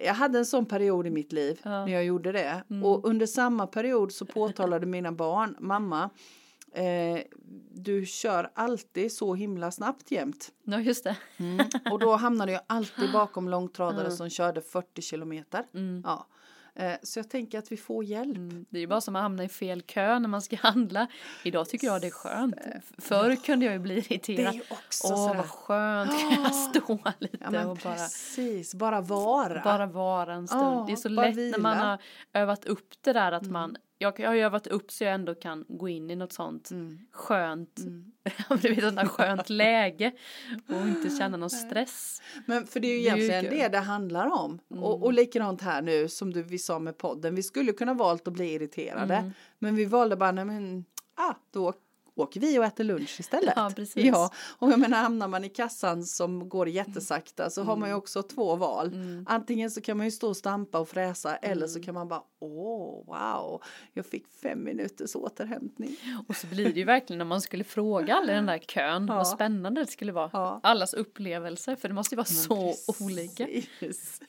[0.01, 0.07] Ja.
[0.07, 1.71] Jag hade en sån period i mitt liv Ja.
[1.71, 1.85] Mm.
[1.85, 2.63] när jag gjorde det.
[2.85, 6.11] Och under samma period så påtalade mina barn, mamma,
[6.73, 7.19] eh,
[7.73, 10.53] du kör alltid så himla snabbt jämt.
[10.65, 11.17] ja, just det.
[11.91, 15.65] Och då hamnade jag alltid bakom långtradare som körde 40 kilometer.
[16.05, 16.27] Ja.
[16.75, 18.37] Eh, så jag tänker att vi får hjälp.
[18.37, 21.07] Mm, Det är ju bara som att hamna i fel kö när man ska handla.
[21.45, 22.55] Idag tycker jag det är skönt.
[22.99, 24.47] Förr kunde jag ju bli Det irriterad.
[24.49, 25.35] är ju också Åh sådär.
[25.35, 29.63] vad skönt, kan jag stå lite Ja och bara, precis, bara vara.
[29.65, 30.63] bara vara en stund.
[30.63, 31.87] Ja, det är så lätt när man vila.
[31.91, 31.99] har
[32.43, 35.35] övat upp det där att man, jag, jag har ju övat upp så jag ändå
[35.35, 36.71] kan gå in i något sånt
[37.13, 37.77] skönt,
[38.63, 40.13] du vet sånt skönt läge
[40.69, 42.23] och inte känna någon stress.
[42.47, 43.59] Men för det är ju Det egentligen kul.
[43.59, 44.59] det det handlar om.
[44.69, 47.35] Och, och likadant här nu som du, vi sa med podden.
[47.35, 49.33] Vi skulle kunna valt att bli irriterade.
[49.59, 50.85] Men vi valde bara, nej men,
[51.15, 51.73] ah, då
[52.21, 53.53] åker vi och äter lunch istället.
[53.57, 54.05] Ja, precis.
[54.05, 57.95] Ja, och jag menar hamnar man i kassan som går jättesakta så har man ju
[57.95, 58.93] också två val.
[59.27, 62.23] Antingen så kan man ju stå och stampa och fräsa eller så kan man bara,
[62.41, 65.97] åh wow, jag fick fem minuters återhämtning.
[66.29, 69.07] Och så blir det ju verkligen när man skulle fråga alla i den där kön
[69.09, 69.15] Ja.
[69.15, 70.31] vad spännande det skulle vara.
[70.33, 70.61] Ja.
[70.63, 73.47] Allas upplevelser för det måste ju vara så olika.
[73.79, 74.21] Precis.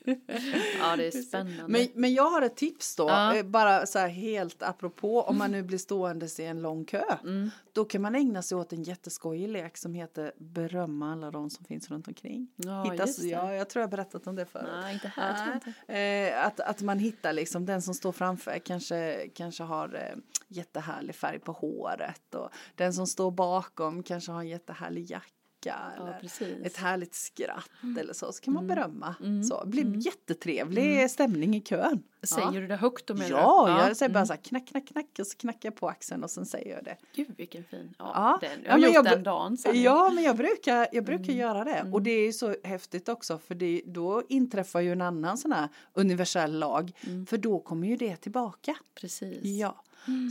[0.79, 1.63] Ja det är spännande.
[1.67, 3.35] Men, men jag har ett tips då, Ja.
[3.35, 7.03] eh, bara så här helt apropå om man nu blir ståendes i en lång kö.
[7.23, 7.49] Mm.
[7.73, 11.49] Då då kan man ägna sig åt en jätteskojig lek som heter berömma alla de
[11.49, 12.47] som finns runt omkring.
[12.55, 14.69] Ja, Hittas, ja, jag tror jag har berättat om det förut.
[14.71, 15.93] Nej, inte här jag inte.
[15.93, 20.17] Eh, att, att man hittar liksom den som står framför kanske, kanske har eh,
[20.47, 25.31] jättehärlig färg på håret och den som står bakom kanske har en jättehärlig jacka
[25.65, 26.65] Ja, eller precis.
[26.65, 28.31] ett härligt skratt eller så.
[28.31, 29.15] Så kan man berömma.
[29.19, 29.43] Mm.
[29.43, 32.03] Så det blir jättetrevlig stämning i kön.
[32.23, 32.59] Säger ja.
[32.59, 33.87] du det högt då menar Ja, du?
[33.87, 36.31] jag säger bara så här knack, knack, knack och så knackar jag på axeln och
[36.31, 36.97] sen säger jag det.
[37.15, 37.93] Gud vilken fin.
[37.97, 38.37] Ja, Ja.
[38.49, 39.81] Den, jag Ja, har men gjort jag- den dagen sen.
[39.81, 41.37] Ja, men jag brukar, jag brukar Mm.
[41.37, 41.89] göra det.
[41.93, 45.51] Och det är ju så häftigt också för det, då inträffar ju en annan sån
[45.51, 46.91] här universell lag.
[47.07, 47.25] Mm.
[47.25, 48.75] För då kommer ju det tillbaka.
[48.95, 49.39] Precis.
[49.43, 49.83] Ja.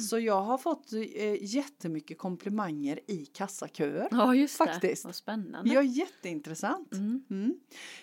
[0.08, 4.08] Så jag har fått eh, jättemycket komplimanger i kassaköer.
[4.10, 4.80] Ja, just Faktiskt.
[5.02, 5.04] det.
[5.04, 5.70] Vad spännande.
[5.74, 6.92] Ja, jätteintressant.
[6.92, 7.22] Mm.
[7.30, 7.54] Mm.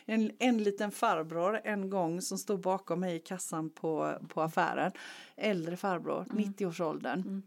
[0.05, 4.91] En, en liten farbror en gång som stod bakom mig i kassan på, på affären.
[5.35, 6.43] Äldre farbror, Mm.
[6.43, 7.41] 90-årsåldern.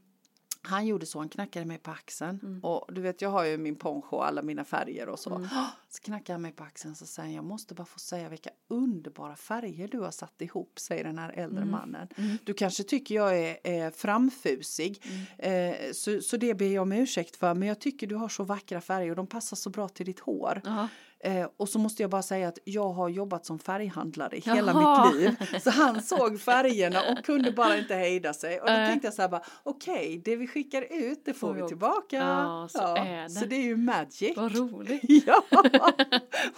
[0.62, 2.40] Han gjorde så, han knackade mig på axeln.
[2.42, 2.64] Mm.
[2.64, 5.48] Och du vet, jag har ju min poncho och alla mina färger och så.
[5.92, 9.36] Så knackade han mig på axeln så säger jag måste bara få säga vilka underbara
[9.36, 11.70] färger du har satt ihop, säger den här äldre Mm.
[11.70, 12.08] mannen.
[12.44, 15.02] Du kanske tycker jag är, är framfusig,
[15.38, 15.74] Mm.
[15.74, 17.54] eh, så, så det ber jag om ursäkt för.
[17.54, 20.20] Men jag tycker du har så vackra färger och de passar så bra till ditt
[20.20, 20.60] hår.
[20.64, 20.88] Ja.
[21.24, 24.72] Eh, och så måste jag bara säga att jag har jobbat som färghandlare i hela
[24.72, 25.12] Jaha.
[25.12, 25.36] mitt liv.
[25.60, 28.60] Så han såg färgerna och kunde bara inte hejda sig.
[28.60, 31.68] Och då tänkte jag så här bara, okej, det vi skickar ut det får vi
[31.68, 32.16] tillbaka.
[32.16, 33.30] Ja, så är det.
[33.30, 34.36] så det är ju magic.
[34.36, 35.02] Vad roligt.
[35.26, 35.42] Ja,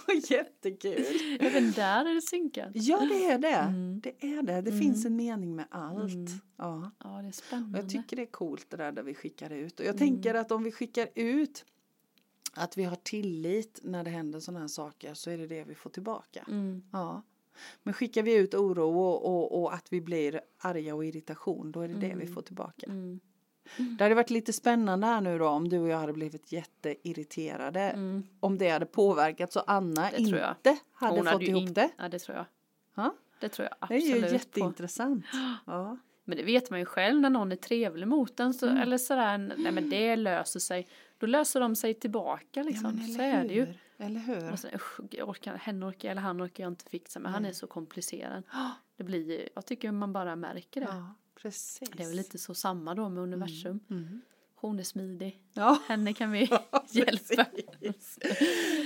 [0.07, 1.05] och jättekul.
[1.39, 2.69] Även där är det synkat.
[2.73, 3.47] Ja, det är det.
[3.47, 3.99] Mm.
[4.03, 4.61] Det är det.
[4.61, 6.29] Det finns en mening med allt.
[6.57, 6.91] Ja.
[7.03, 7.79] Ja, det är Och spännande.
[7.79, 9.79] jag tycker det är coolt det där där vi skickar ut.
[9.79, 10.07] Och jag Mm.
[10.13, 11.65] tänker att om vi skickar ut
[12.53, 15.75] att vi har tillit när det händer sådana här saker så är det det vi
[15.75, 16.45] får tillbaka.
[16.47, 16.83] Mm.
[16.91, 17.21] Ja.
[17.83, 21.81] Men skickar vi ut oro och, och, och att vi blir arga och irritation då
[21.81, 22.85] är det det vi får tillbaka.
[22.87, 23.19] Mm.
[23.97, 27.95] Det hade varit lite spännande här nu då om du och jag hade blivit jätteirriterade.
[28.39, 30.23] Om det hade påverkat så Anna Mm.
[30.23, 31.89] Det inte hade Hon fått ju ihop in- det.
[31.97, 32.45] Ja, det tror jag.
[32.95, 33.13] Ja.
[33.39, 35.25] Det tror jag Det är absolut ju jätteintressant.
[35.65, 35.97] Ja.
[36.25, 38.81] Men det vet man ju själv när någon är trevlig mot en så, Mm.
[38.81, 40.87] eller sådär, nej men det löser sig.
[41.23, 42.95] Då löser de sig tillbaka liksom.
[42.95, 43.73] men så är det ju.
[43.97, 44.51] Eller hur?
[44.51, 47.51] Och sen, usch, orkar, henne orkar, eller han orkar jag inte fixa men han är
[47.53, 48.43] så komplicerad.
[48.97, 50.87] Det blir jag tycker man bara märker det.
[50.89, 51.89] Ja, precis.
[51.89, 53.79] Det är väl lite så samma då med universum.
[53.89, 54.21] Mm.
[54.55, 55.39] Hon är smidig.
[55.53, 55.79] Ja.
[55.87, 56.39] Henne kan vi
[56.91, 57.45] hjälpa.
[57.79, 58.19] precis.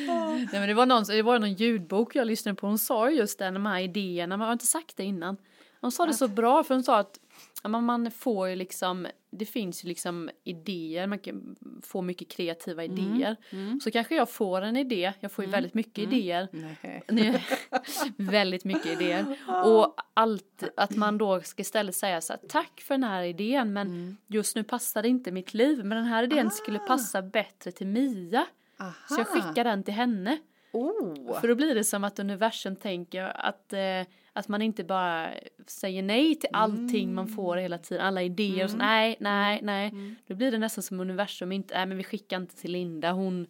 [0.08, 2.68] Nej, men det, var någon, det var någon ljudbok jag lyssnade på.
[2.68, 4.38] Hon sa ju just det, de här idéerna.
[4.38, 5.38] Man har inte sagt det innan.
[5.82, 7.20] Hon sa det så bra för hon sa att
[7.64, 12.84] men man får ju liksom, det finns ju liksom idéer, man kan få mycket kreativa
[12.84, 13.36] idéer.
[13.84, 16.48] Så kanske jag får en idé, jag får ju väldigt mycket idéer.
[16.52, 17.04] Nej.
[17.08, 17.46] Nej,
[18.18, 19.38] väldigt mycket idéer.
[19.66, 23.74] Och allt, att man då ska istället säga så här, tack för den här idén
[23.74, 25.78] men just nu passar det inte mitt liv.
[25.78, 28.46] Men den här idén skulle passa bättre till Mia.
[28.80, 28.94] Aha.
[29.10, 30.38] Så jag skickar den till henne.
[30.72, 31.40] Oh.
[31.42, 34.02] För då blir det som att universum tänker att, eh,
[34.38, 35.30] att man inte bara
[35.68, 39.94] säger nej till allting man får hela tiden, alla idéer och så, nej, nej, nej.
[40.28, 43.48] Då blir det nästan som universum inte, nej men vi skickar inte till Linda, hon,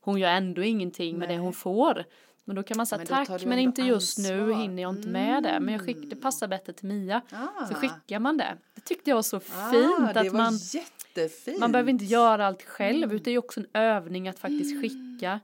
[0.00, 2.04] hon gör ändå ingenting med det hon får.
[2.44, 4.62] Men då kan man säga Men tack men inte just nu ansvar.
[4.62, 5.60] hinner jag inte med det.
[5.60, 7.22] Men jag skick, det passar bättre till Mia.
[7.32, 7.66] Ah.
[7.66, 8.56] Så skickar man det.
[8.74, 11.60] Det tyckte jag var så Ah, fint att man jättefint.
[11.60, 15.40] man behöver inte göra allt själv utan det är också en övning att faktiskt skicka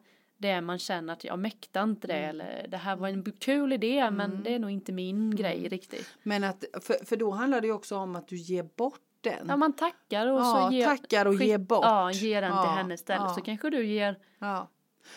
[0.48, 4.10] det man känner att jag mäktar inte det eller det här var en kul idé
[4.10, 6.08] men det är nog inte min grej riktigt.
[6.22, 9.46] Men att, för, för då handlar det ju också om att du ger bort den.
[9.48, 11.84] Ja man tackar och Ja, så ger, tackar och ger bort.
[11.84, 13.34] Ja, ger den till Ja, henne istället ja.
[13.34, 14.70] så kanske du ger Ja.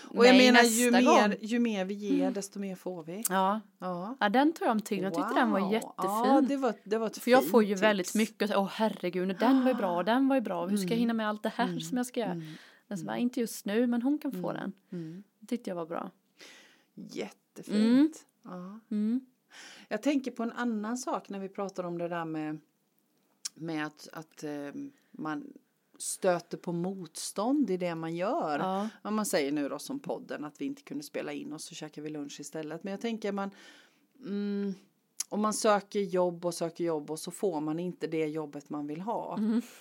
[0.09, 3.23] Och jag menar ju mer, ju mer vi ger desto mer får vi.
[3.29, 4.17] Ja, Ja.
[4.19, 5.13] ja den tror jag om tyngden.
[5.13, 5.73] Jag tyckte den var Wow.
[5.73, 5.93] jättefin.
[6.25, 7.81] Ja, det var, det var ett För jag får ju tips.
[7.83, 10.91] väldigt mycket, åh herregud, den var ju bra, den var ju bra, hur ska Mm.
[10.93, 12.41] jag hinna med allt det här som jag ska göra?
[12.87, 14.73] Den som bara, inte just nu, men hon kan få den.
[14.91, 15.23] Mm.
[15.39, 16.11] Det tyckte jag var bra.
[16.95, 18.25] Jättefint.
[18.43, 18.79] Ja.
[18.89, 19.25] Mm.
[19.87, 22.59] Jag tänker på en annan sak när vi pratar om det där med,
[23.55, 24.71] med att, att eh,
[25.11, 25.53] man
[25.97, 28.59] stöter på motstånd i det man gör.
[28.59, 28.89] Ja.
[29.01, 31.75] Om man säger nu då som podden att vi inte kunde spela in och så
[31.75, 32.83] käkar vi lunch istället.
[32.83, 33.51] Men jag tänker man
[34.25, 34.73] mm,
[35.29, 38.87] om man söker jobb och söker jobb och så får man inte det jobbet man
[38.87, 39.39] vill ha.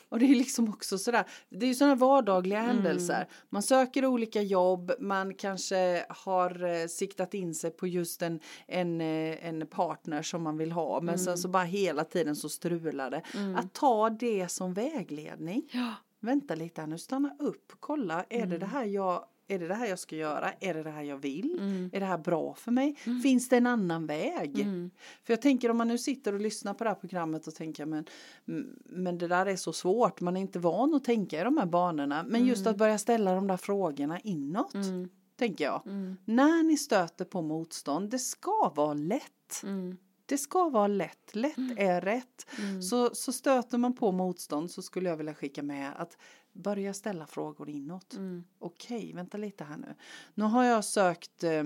[0.09, 3.29] Och det är liksom också sådär, det är ju sådana vardagliga händelser.
[3.51, 9.01] Man söker olika jobb, man kanske har eh, siktat in sig på just en, en,
[9.01, 11.01] eh, en partner som man vill ha.
[11.01, 13.23] Men sen så bara hela tiden så strular det.
[13.57, 15.69] Att ta det som vägledning.
[15.73, 15.95] Ja.
[16.21, 19.75] Vänta lite här nu, stanna upp, kolla, är det det här jag är det det
[19.75, 20.53] här jag ska göra?
[20.61, 21.59] Är det det här jag vill?
[21.59, 21.91] Mm.
[21.93, 22.97] Är det här bra för mig?
[23.23, 24.61] Finns det en annan väg?
[24.61, 24.91] Mm.
[25.25, 27.87] För jag tänker om man nu sitter och lyssnar på det här programmet och tänker
[27.87, 28.05] men,
[28.49, 31.57] mm, men det där är så svårt, man är inte van att tänka i de
[31.57, 32.25] här banorna.
[32.29, 35.09] Men just att börja ställa de där frågorna inåt, Mm.
[35.37, 35.83] tänker jag.
[35.87, 36.17] Mm.
[36.25, 39.63] När ni stöter på motstånd, det ska vara lätt.
[39.63, 39.97] Mm.
[40.27, 42.47] Det ska vara lätt, lätt är rätt.
[42.59, 42.83] Mm.
[42.83, 46.17] Så, så stöter man på motstånd så skulle jag vilja skicka med att
[46.57, 48.15] börja ställa frågor inåt.
[48.15, 48.45] Mm.
[48.59, 49.95] Okej, vänta lite här nu.
[50.35, 51.63] Nu har jag sökt eh,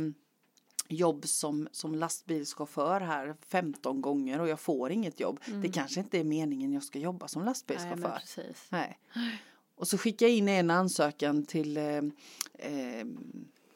[0.88, 5.40] jobb som, som lastbilschaufför här 15 gånger och jag får inget jobb.
[5.62, 8.18] Det kanske inte är meningen jag ska jobba som Nej, lastbilschaufför.
[8.20, 8.66] precis.
[8.68, 8.98] Nej.
[9.74, 11.84] Och så skickar jag in en ansökan till eh,
[12.54, 13.06] eh,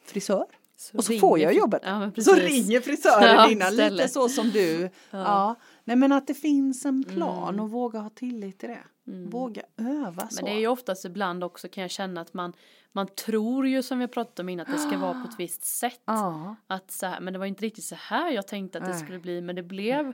[0.04, 0.46] frisör.
[0.94, 1.82] Och så får jag jobbet.
[1.84, 4.12] Ja, Så ringer frisören Ja, innan, lite istället.
[4.12, 4.90] så som du.
[5.10, 5.54] Ja.
[5.84, 7.60] Nej men att det finns en plan Mm.
[7.64, 8.84] och våga ha tillit till det.
[9.30, 10.34] Våga öva så.
[10.34, 12.52] Men det är ju oftast ibland också kan jag känna att man,
[12.92, 15.64] man tror ju som vi pratat om innan att det ska vara på ett visst
[15.64, 16.00] sätt.
[16.04, 16.56] Ja.
[16.66, 19.18] Att så här, men det var inte riktigt så här jag tänkte att det skulle
[19.18, 20.12] bli men det blev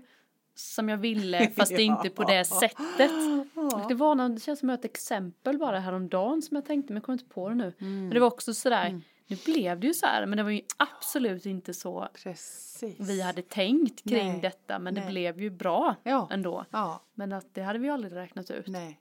[0.54, 2.28] som jag ville fast det inte på Ja.
[2.38, 3.10] det sättet.
[3.54, 3.84] Och Ja.
[3.88, 7.04] det var någon, det känns som ett exempel bara häromdagen som jag tänkte men jag
[7.04, 7.72] kommer inte på det nu.
[7.80, 8.00] Mm.
[8.00, 10.60] Men det var också sådär, nu blev det ju så här men det var ju
[10.76, 13.00] absolut inte så Precis.
[13.00, 14.40] vi hade tänkt kring Nej.
[14.40, 15.10] detta men det Nej.
[15.10, 16.28] blev ju bra Ja.
[16.30, 16.64] ändå.
[16.70, 18.66] Ja, Men att det hade vi aldrig räknat ut.
[18.66, 19.00] nej.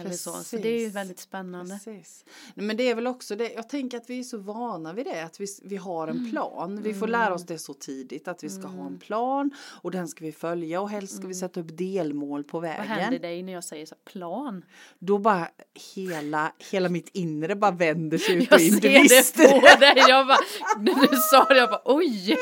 [0.00, 0.30] Eller så.
[0.32, 1.74] så det är ju väldigt spännande.
[1.84, 2.24] Precis.
[2.54, 5.24] Men det är väl också det, jag tänker att vi är så vana vid det,
[5.24, 6.24] att vi, vi har Mm.
[6.24, 6.82] en plan.
[6.82, 9.50] Vi får lära oss det så tidigt, att vi ska ha en plan
[9.82, 12.76] och den ska vi följa och helst ska vi sätta upp delmål på Mm.
[12.78, 13.22] Vad händer vägen.
[13.22, 14.64] dig när jag säger så plan?
[14.98, 15.48] Då bara
[15.94, 18.74] hela, hela mitt inre bara vänder sig ut och in.
[18.74, 19.94] Du ser det visste på dig.
[20.08, 20.38] Jag bara,
[20.78, 22.36] när du sa det, jag bara oj.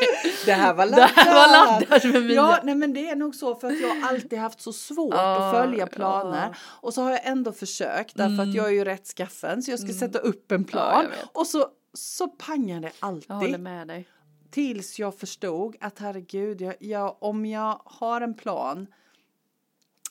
[0.46, 1.10] Det här var Det laddat.
[1.10, 2.34] här var laddat med Mia.
[2.34, 5.14] Ja, nej men det är nog så för att jag har alltid haft så svårt
[5.14, 6.48] att Ja, följa planer.
[6.52, 6.54] ja.
[6.66, 9.80] Och så har jag ändå försökt därför att jag är ju rätt skaffen så jag
[9.80, 10.68] ska sätta upp en Mm.
[10.68, 11.06] Ja, plan.
[11.10, 11.24] vet.
[11.32, 13.60] och så, så pangar det Jag håller alltid.
[13.60, 14.08] med dig.
[14.50, 18.86] Tills jag förstod att herregud, jag, jag, om jag har en plan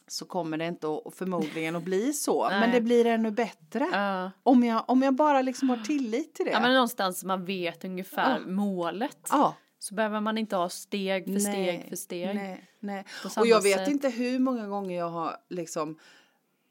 [0.08, 2.48] så kommer det inte att, förmodligen att bli så.
[2.50, 3.88] men det blir ännu bättre.
[3.92, 4.32] Ja.
[4.44, 6.52] Om, jag, om jag bara liksom har tillit till det.
[6.52, 8.52] ja men någonstans man vet ungefär Ja.
[8.52, 9.28] målet.
[9.32, 9.56] ja.
[9.82, 12.36] Så behöver man inte ha steg för steg Nej, för steg.
[12.36, 13.06] Nej, nej.
[13.38, 13.88] Och jag vet sätt.
[13.88, 16.00] inte hur många gånger jag har liksom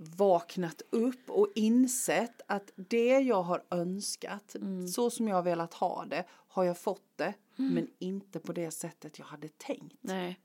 [0.01, 4.89] vaknat upp och insett att det jag har önskat, Mm.
[4.89, 8.71] så som jag har velat ha det, har jag fått det, men inte på det
[8.71, 9.97] sättet jag hade tänkt.
[10.01, 10.39] Nej.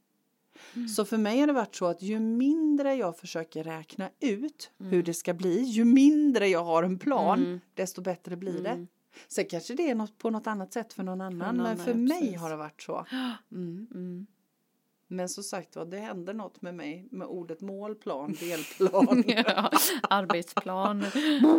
[0.96, 4.92] Så för mig har det varit så att ju mindre jag försöker räkna ut Mm.
[4.92, 8.88] hur det ska bli, ju mindre jag har en plan, desto bättre blir det.
[9.28, 11.92] Sen kanske det är något på något annat sätt för någon annan, någon men för
[11.92, 12.40] annan, mig precis.
[12.40, 13.06] har det varit så.
[15.14, 19.24] Men som sagt var, det händer något med mig med ordet målplan, delplan.
[19.28, 19.70] Ja,
[20.10, 21.06] arbetsplan,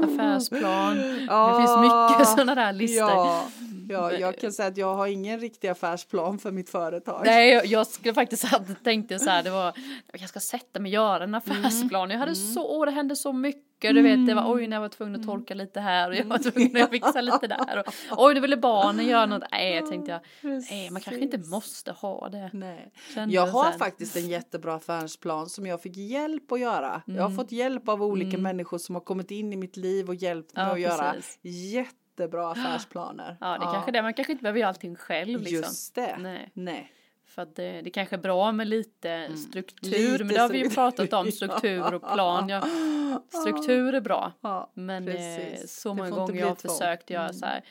[0.04, 0.96] affärsplan.
[0.96, 3.08] det Ja, finns mycket sådana där listor.
[3.08, 3.46] Ja,
[3.88, 7.22] ja, jag kan säga att jag har ingen riktig affärsplan för mitt företag.
[7.24, 9.72] Nej, jag, jag skulle faktiskt ha tänkte så här, det var,
[10.12, 11.28] jag ska sätta mig och göra Mm.
[11.28, 12.10] en affärsplan.
[12.10, 14.80] Jag hade så, åh, det hände så mycket, du vet, det var oj, när jag
[14.80, 15.28] var tvungen Mm.
[15.30, 17.78] att torka lite här och jag var tvungen att fixa lite där.
[17.86, 17.94] Och,
[18.26, 19.42] oj, nu ville barnen göra något.
[19.50, 20.20] Nej, jag tänkte jag,
[20.70, 21.50] nej, man kanske inte Precis.
[21.50, 22.50] måste ha det.
[22.52, 22.92] Nej.
[23.14, 23.78] Kände Jag har sen.
[23.78, 27.02] faktiskt en jättebra affärsplan som jag fick hjälp att göra.
[27.06, 27.22] Jag Mm.
[27.30, 30.56] har fått hjälp av olika människor som har kommit in i mitt liv och hjälpt
[30.56, 31.38] mig Ja, att göra precis.
[32.22, 33.36] Jättebra affärsplaner.
[33.40, 35.56] Ja, det är kanske det, man kanske inte behöver göra allting själv liksom.
[35.56, 36.16] Just det.
[36.18, 36.50] Nej.
[36.54, 36.90] Nej.
[37.26, 40.12] För att det, det kanske är bra med lite struktur, Mm.
[40.12, 40.74] Lite men det har vi ju struktur.
[40.74, 42.48] pratat om, struktur och plan.
[42.48, 42.62] Ja,
[43.42, 44.32] struktur är bra.
[44.40, 45.80] Ja, Men eh, precis.
[45.80, 47.62] så många gånger jag har försökt göra så här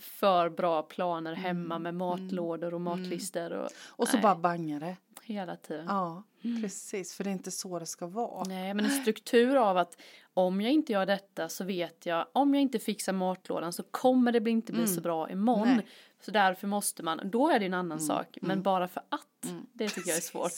[0.00, 1.82] för bra planer hemma Mm.
[1.82, 4.96] med matlådor och matlistor och Och så nej, bara bangar det.
[5.22, 5.86] hela tiden.
[5.88, 6.22] Ja,
[6.62, 7.14] precis.
[7.14, 8.44] För det är inte så det ska vara.
[8.44, 10.00] Nej, men en struktur av att
[10.34, 14.32] om jag inte gör detta så vet jag om jag inte fixar matlådan så kommer
[14.32, 15.62] det inte bli så bra imorgon.
[15.62, 15.76] Mm.
[15.76, 15.84] Nej.
[15.84, 15.92] Mm.
[16.20, 19.88] Så därför måste man, då är det en annan sak, men bara för att, det
[19.88, 20.52] tycker jag är svårt.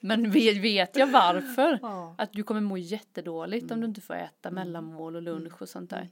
[0.00, 1.78] Men vet, jag varför?
[1.82, 2.14] Ja.
[2.18, 5.90] Att du kommer må jättedåligt om du inte får äta mellanmål och lunch och sånt
[5.90, 6.10] där.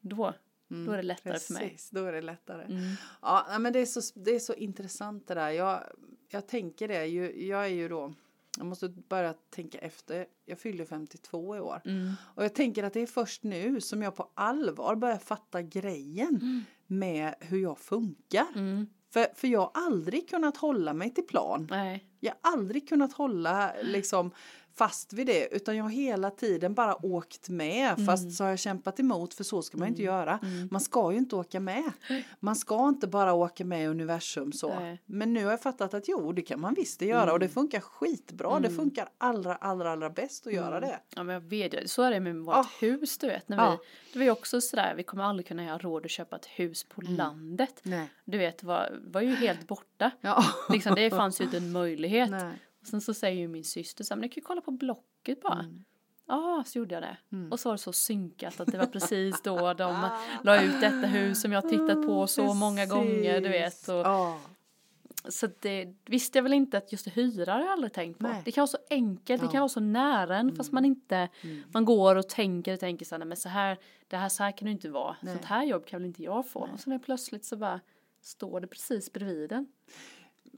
[0.00, 0.34] Då,
[0.68, 1.62] då är det lättare för mig.
[1.62, 2.64] Precis, då är det lättare.
[2.64, 2.94] Mm.
[3.22, 5.50] Ja, men det är, så, det är så intressant det där.
[5.50, 5.82] Jag,
[6.28, 8.14] jag tänker det, ju, jag är ju då,
[8.58, 10.26] jag måste börja tänka efter.
[10.44, 11.80] Jag fyller 52 i år.
[11.84, 12.12] Mm.
[12.34, 16.64] Och jag tänker att det är först nu som jag på allvar börjar fatta grejen
[16.86, 18.46] med hur jag funkar.
[18.54, 18.86] Mm.
[19.12, 21.66] För, för jag har aldrig kunnat hålla mig till plan.
[21.70, 22.04] Nej.
[22.20, 24.30] Jag har aldrig kunnat hålla liksom
[24.74, 28.06] fast vid det utan jag har hela tiden bara åkt med Mm.
[28.06, 30.38] fast så har jag kämpat emot för så ska man inte göra.
[30.70, 31.92] Man ska ju inte åka med.
[32.40, 34.74] Man ska inte bara åka med i universum så.
[34.80, 35.02] Nej.
[35.06, 37.48] Men nu har jag fattat att jo det kan man visst det göra och det
[37.48, 38.50] funkar skitbra.
[38.50, 38.62] Mm.
[38.62, 41.00] Det funkar allra allra allra bäst att göra det.
[41.16, 42.66] Ja men jag vet så är det med vårt Ah.
[42.80, 43.48] hus du vet.
[43.48, 43.70] När Ja.
[43.70, 46.46] vi, det var ju också sådär, vi kommer aldrig kunna ha råd att köpa ett
[46.46, 47.14] hus på Mm.
[47.14, 47.80] landet.
[47.82, 48.10] Nej.
[48.24, 50.10] Du vet, var, var ju helt borta.
[50.20, 50.44] Ja.
[50.68, 52.30] Liksom, det fanns ju inte en möjlighet.
[52.30, 52.52] Nej.
[52.80, 54.70] Och sen så säger ju min syster så här, men ni kan ju kolla på
[54.70, 55.58] Blocket bara.
[55.60, 55.84] Mm.
[56.26, 57.16] Ja, så gjorde jag det.
[57.50, 59.74] Och så var det så synkat att det var precis då Ah.
[59.74, 60.08] de
[60.44, 63.88] la ut detta hus som jag tittat på så många gånger, du vet.
[63.88, 64.40] Och, Ja.
[65.28, 68.26] Så det visste jag väl inte att just hyra har jag aldrig tänkt på.
[68.28, 68.42] Nej.
[68.44, 69.50] Det kan vara så enkelt, det Ja.
[69.52, 71.28] kan vara så nära en fast man inte,
[71.72, 73.78] man går och tänker och tänker så här, "Nej, men så här,
[74.08, 75.16] det här så här kan det inte vara.
[75.22, 75.34] Nej.
[75.34, 76.60] Sånt här jobb kan väl inte jag få.
[76.72, 77.80] Och sen är plötsligt så bara
[78.20, 79.66] står det precis bredvid en.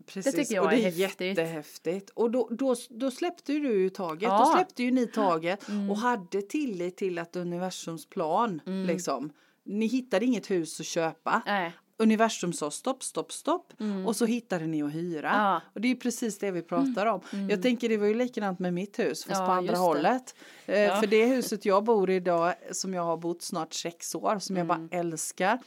[0.07, 1.21] Precis, tycker jag och det är är häftigt.
[1.39, 2.11] jättehäftigt.
[2.11, 4.23] Och då, då, då släppte ju du taget.
[4.23, 4.39] Ja.
[4.39, 5.91] Då släppte ju ni taget Mm.
[5.91, 9.33] och hade tillit till att universums plan, liksom.
[9.65, 11.43] Ni hittade inget hus att köpa.
[11.47, 11.73] Nej.
[11.97, 13.73] Universum sa stopp, stopp, stopp
[14.07, 15.31] och så hittade ni att hyra.
[15.31, 15.43] Mm.
[15.43, 15.61] Ja.
[15.75, 17.21] Och det är ju precis det vi pratar om.
[17.51, 19.79] Jag tänker det var ju likadant med mitt hus fast Ja, på andra just det.
[19.79, 20.35] hållet.
[20.67, 21.01] Eh.
[21.01, 24.57] För det huset jag bor i idag som jag har bott snart sex år som
[24.57, 24.89] jag Mm.
[24.89, 25.59] bara älskar.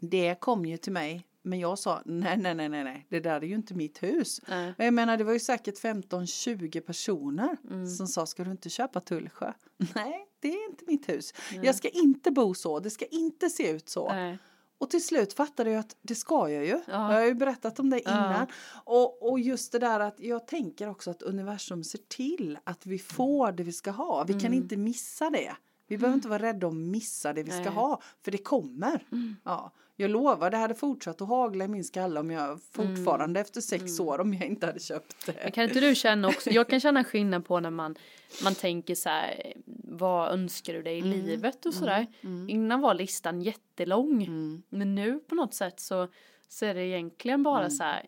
[0.00, 3.36] Det kom ju till mig men jag sa nej, nej, nej, nej, nej, det där
[3.40, 4.40] är ju inte mitt hus.
[4.48, 4.74] Nej.
[4.78, 7.86] Och jag menar det var ju säkert 15-20 personer Mm.
[7.86, 9.52] som sa ska du inte köpa Tullsjö?
[9.94, 11.34] Nej, det är inte mitt hus.
[11.62, 14.08] Jag ska inte bo så, det ska inte se ut så.
[14.12, 14.38] Nej.
[14.78, 16.70] Och till slut fattade jag att det ska jag ju.
[16.70, 16.82] Ja.
[16.86, 18.10] Jag har ju berättat om det Ja.
[18.10, 18.46] innan.
[18.84, 22.98] Och, och just det där att jag tänker också att universum ser till att vi
[22.98, 24.24] får det vi ska ha.
[24.24, 25.56] Vi kan inte missa det.
[25.88, 27.72] Vi behöver inte vara rädda att missa det vi ska Nej.
[27.72, 28.00] ha.
[28.24, 29.06] För det kommer.
[29.44, 33.60] Ja, jag lovar, det hade fortsatt att hagla i min skalle om jag fortfarande efter
[33.60, 35.34] sex år om jag inte hade köpt det.
[35.42, 37.96] Men kan inte du känna också, jag kan känna skillnad på när man,
[38.44, 39.52] man tänker så här,
[39.84, 41.10] vad önskar du dig i Mm.
[41.12, 42.06] livet och sådär.
[42.48, 44.22] Innan var listan jättelång.
[44.22, 44.62] Mm.
[44.68, 46.08] Men nu på något sätt så,
[46.48, 48.06] så är det egentligen bara så här,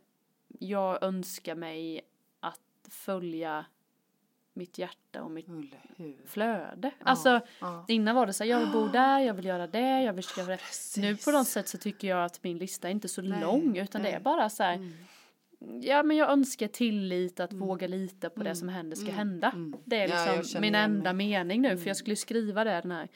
[0.59, 2.01] jag önskar mig
[2.41, 2.61] att
[2.91, 3.65] följa
[4.59, 5.47] mitt hjärta och mitt
[6.27, 6.91] flöde.
[7.01, 7.85] Alltså ja.
[7.89, 10.25] innan var det så här, jag vill bo där, jag vill göra det, jag vill
[10.39, 10.57] göra det.
[10.57, 10.97] Precis.
[10.97, 13.77] Nu på något sätt så tycker jag att min lista är inte så Nej, lång
[13.77, 14.17] utan det nej.
[14.17, 14.93] är bara så här, Mm.
[15.83, 19.53] Ja men jag önskar tillit att våga lita på det som händer ska hända.
[19.85, 20.17] Det är Mm.
[20.19, 21.27] Ja, jag liksom känner min enda mig.
[21.29, 23.09] mening nu för jag skulle skriva det den här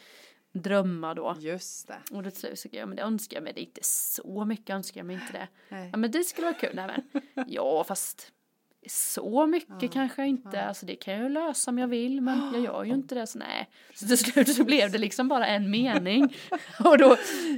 [0.52, 1.36] drömmar då.
[1.40, 1.98] Just det.
[2.16, 4.70] Och då så så- ja men det önskar jag mig, det är inte så mycket
[4.74, 5.48] önskar jag mig inte det.
[5.68, 5.88] Nej.
[5.92, 8.32] Ja men det skulle vara kul, nej men ja fast
[8.88, 12.52] så mycket kanske jag inte, alltså det kan jag ju lösa om jag vill men
[12.52, 13.70] jag gör ju inte det så nej.
[13.94, 16.34] Så till slut så blev det liksom bara en mening.
[16.84, 17.16] Och då,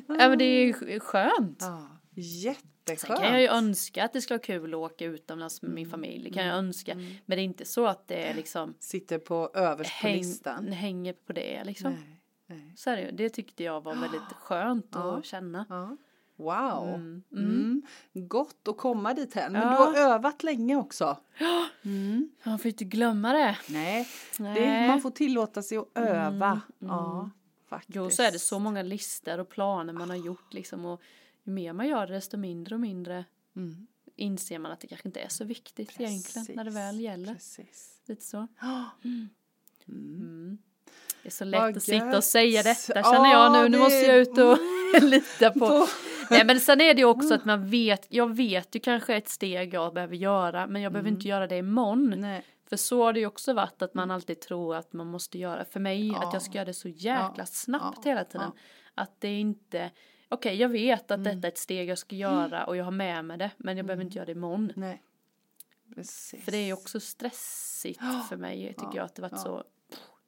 [0.09, 1.59] ja men det är ju skönt.
[1.61, 3.21] Ja, Sen jätteskönt.
[3.21, 6.25] kan jag ju önska att det skulle vara kul att åka utomlands med min familj.
[6.29, 6.95] Det kan jag önska.
[6.95, 10.73] Men det är inte så att det är liksom Sitter på överst på häng, listan.
[10.73, 11.93] hänger på det liksom.
[11.93, 12.73] Nej, nej.
[12.77, 13.11] Så är det.
[13.11, 15.19] Det tyckte jag var väldigt skönt Ja.
[15.19, 15.97] att känna.
[16.37, 16.81] Ja.
[16.85, 16.95] Wow.
[16.95, 17.23] Mm.
[17.33, 17.83] Mm.
[18.13, 19.53] Gott att komma dit hen.
[19.53, 19.69] Men Ja.
[19.71, 21.19] du har övat länge också.
[21.85, 22.31] Mm.
[22.43, 23.57] Man får inte glömma det.
[23.69, 24.63] Nej, det, Nej.
[24.65, 26.61] Mm, man får tillåta sig att öva.
[26.79, 27.31] Ja,
[27.69, 27.97] faktiskt.
[27.97, 30.85] Jo, så är det så många listor och planer man har gjort liksom.
[30.85, 31.01] Och
[31.45, 33.25] ju mer man gör det, desto mindre och mindre
[33.57, 33.87] Mm.
[34.17, 37.35] inser man att det kanske inte är så viktigt egentligen när det väl gäller.
[37.35, 38.01] Precis.
[38.07, 38.47] Lite så.
[38.61, 38.85] Ja.
[39.05, 40.59] Mm.
[41.23, 43.63] Det är så lätt att sitta och säga detta Ja, känner jag nu.
[43.63, 44.59] Nu det- måste jag ut och
[45.03, 45.59] lita på.
[45.59, 45.87] På-
[46.31, 49.29] Nej men sen är det ju också att man vet, jag vet ju kanske ett
[49.29, 52.15] steg jag behöver göra men jag behöver inte göra det imorgon.
[52.17, 52.45] Nej.
[52.69, 55.65] För så har det ju också varit att man alltid tror att man måste göra,
[55.65, 56.27] för mig Ja.
[56.29, 57.47] att jag ska göra det så jäkla Ja.
[57.47, 58.11] snabbt Ja.
[58.11, 58.51] hela tiden.
[58.95, 59.91] Att det inte,
[60.29, 61.21] okej jag vet Mm.
[61.21, 63.77] att detta är ett steg jag ska göra och jag har med mig det men
[63.77, 64.73] jag behöver inte göra det imorgon.
[64.77, 65.03] Nej.
[65.95, 66.45] Precis.
[66.45, 69.65] För det är ju också stressigt för mig tycker jag att det varit så.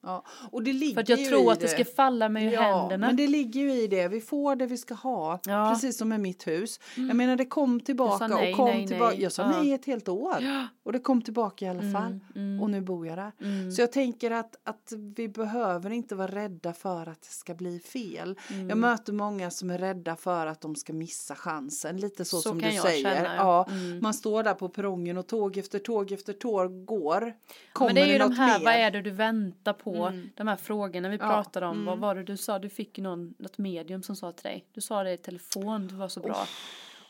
[0.03, 0.25] Ja.
[0.51, 2.61] Och det ligger För att jag ju tror att det ska falla mig ur ja,
[2.61, 3.07] händerna.
[3.07, 4.09] men det ligger ju i det.
[4.09, 5.41] Vi får det vi ska ha.
[5.45, 5.53] Ja.
[5.53, 5.75] Mm.
[5.75, 6.81] Precis som med mitt hus.
[6.95, 9.15] Jag menar det kom tillbaka nej, och kom nej, tillbaka.
[9.15, 9.23] nej.
[9.23, 10.37] Jag sa nej ett helt år.
[10.41, 10.67] Ja.
[10.87, 12.19] Och det kom tillbaka i alla fall.
[12.37, 12.63] mm.
[12.63, 13.33] Och nu bor jag där.
[13.41, 13.73] Mm.
[13.73, 17.79] Så jag tänker att, att vi behöver inte vara rädda för att det ska bli
[17.79, 18.39] fel.
[18.51, 18.69] Mm.
[18.69, 21.97] Jag möter många som är rädda för att de ska missa chansen.
[21.97, 23.03] Lite så, Så som du säger.
[23.03, 23.67] känna, ja.
[23.69, 23.75] ja.
[23.75, 23.99] Mm.
[24.03, 27.33] Man står där på perrongen och tåg efter tåg efter tåg går.
[27.73, 28.65] Kommer Men det är ju de något här, mer?
[28.65, 29.95] vad är det du väntar på?
[30.07, 30.31] Mm.
[30.35, 31.85] De här frågorna vi Ja, pratade om.
[31.85, 32.01] Vad mm.
[32.01, 32.59] var det du sa?
[32.59, 34.65] Du fick någon, något medium som sa till dig.
[34.73, 36.47] Du sa det i telefon, du var så bra.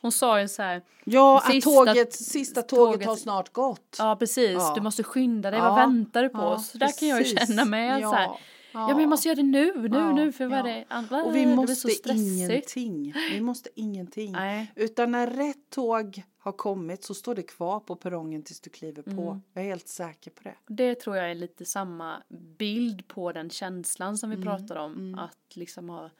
[0.03, 3.97] Hon sa ju så här, Ja, att Sista- tåget, sista tåget, tåget- har snart gått.
[3.99, 4.73] ja precis, Ja.
[4.75, 6.39] du måste skynda dig, Ja, vad väntar du på?
[6.39, 8.01] ja, så där kan jag ju känna med.
[8.01, 8.29] Ja, Så här,
[8.73, 8.89] ja.
[8.89, 10.85] men jag måste göra det nu, nu, nu, för vad är det?
[10.89, 12.77] Andra, Och vi måste så stressigt.
[12.77, 13.15] ingenting.
[13.33, 14.33] Vi måste ingenting.
[14.33, 14.73] Nej.
[14.77, 19.03] Utan när rätt tåg har kommit så står det kvar på perrongen tills du kliver
[19.03, 19.11] på.
[19.11, 19.43] Mm.
[19.53, 20.55] Jag är helt säker på det.
[20.67, 22.23] Det tror jag är lite samma
[22.59, 24.93] bild på den känslan som vi Mm, pratar om.
[24.93, 25.19] mm.
[25.19, 26.11] Att liksom ha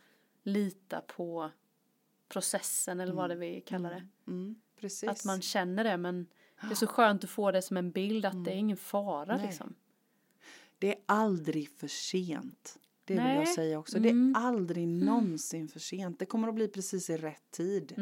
[0.43, 1.51] lita på
[2.29, 4.07] processen eller vad det vi kallar det.
[4.27, 5.09] Mm, precis.
[5.09, 6.27] Att man känner det men
[6.61, 9.25] det är så skönt att få det som en bild att det är ingen fara
[9.25, 9.37] Mm.
[9.37, 9.47] Nej.
[9.47, 9.75] liksom.
[10.79, 12.79] Det är aldrig för sent.
[13.05, 13.37] Det vill Nej.
[13.37, 13.97] jag säga också.
[13.97, 14.33] Mm.
[14.33, 16.19] Det är aldrig någonsin för sent.
[16.19, 17.95] Det kommer att bli precis i rätt tid.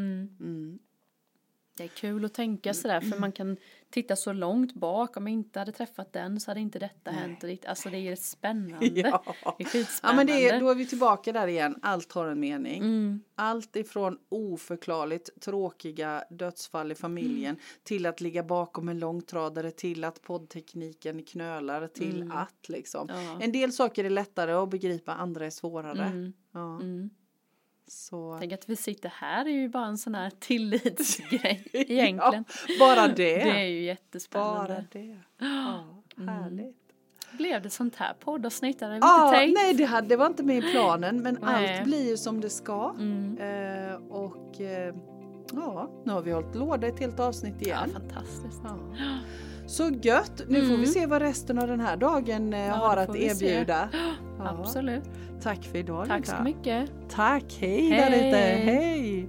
[1.79, 1.85] Mm.
[1.85, 1.91] Mm.
[1.91, 3.57] Det är kul att tänka sådär för man kan
[3.91, 5.17] titta så långt bak.
[5.17, 7.21] Om jag inte hade träffat den så hade inte detta Nej.
[7.21, 7.65] hänt.
[7.67, 8.87] Alltså det är spännande.
[8.87, 8.91] Ja.
[8.95, 10.17] Det är ja, skitspännande.
[10.17, 11.79] men det är, då är vi tillbaka där igen.
[11.83, 12.83] Allt har en mening.
[12.83, 13.21] Mm.
[13.35, 17.61] Allt ifrån oförklarligt tråkiga dödsfall i familjen Mm.
[17.83, 22.37] till att ligga bakom en långtradare till att poddtekniken knölar till Mm.
[22.37, 23.09] att liksom.
[23.11, 23.39] Ja.
[23.41, 26.05] En del saker är lättare att begripa, andra är svårare.
[26.05, 26.33] Mm.
[26.53, 27.11] Ja, Mm.
[27.87, 28.37] Så.
[28.41, 32.45] Tänk att vi sitter här är ju bara en sån här tillitsgrej egentligen.
[32.69, 33.15] Ja, bara det.
[33.45, 34.69] Det är ju jättespännande.
[34.75, 35.19] Bara det.
[35.39, 35.85] Ja,
[36.33, 36.77] härligt.
[37.33, 38.79] Blev det sånt här poddavsnitt?
[38.79, 39.59] Det hade vi Ja, inte tänkt.
[39.63, 41.79] nej det, hade, det var inte med i planen men Nej.
[41.79, 42.95] allt blir ju som det ska.
[42.99, 43.39] Mm.
[43.39, 44.95] Eh, och eh,
[45.53, 47.91] ja, nu har vi hållit låda ett helt avsnitt Ja, igen.
[47.93, 48.61] fantastiskt.
[48.65, 48.79] Ja.
[49.67, 50.43] Så gött!
[50.49, 50.87] Nu får vi Mm.
[50.87, 53.65] se vad resten av den här dagen eh, har att vi se.
[54.39, 54.57] Ja.
[54.61, 55.03] Absolut.
[55.43, 56.91] Tack för idag Tack så mycket.
[57.09, 58.11] Tack, hej, Hej.
[58.11, 58.37] där ute,
[58.71, 59.29] hej!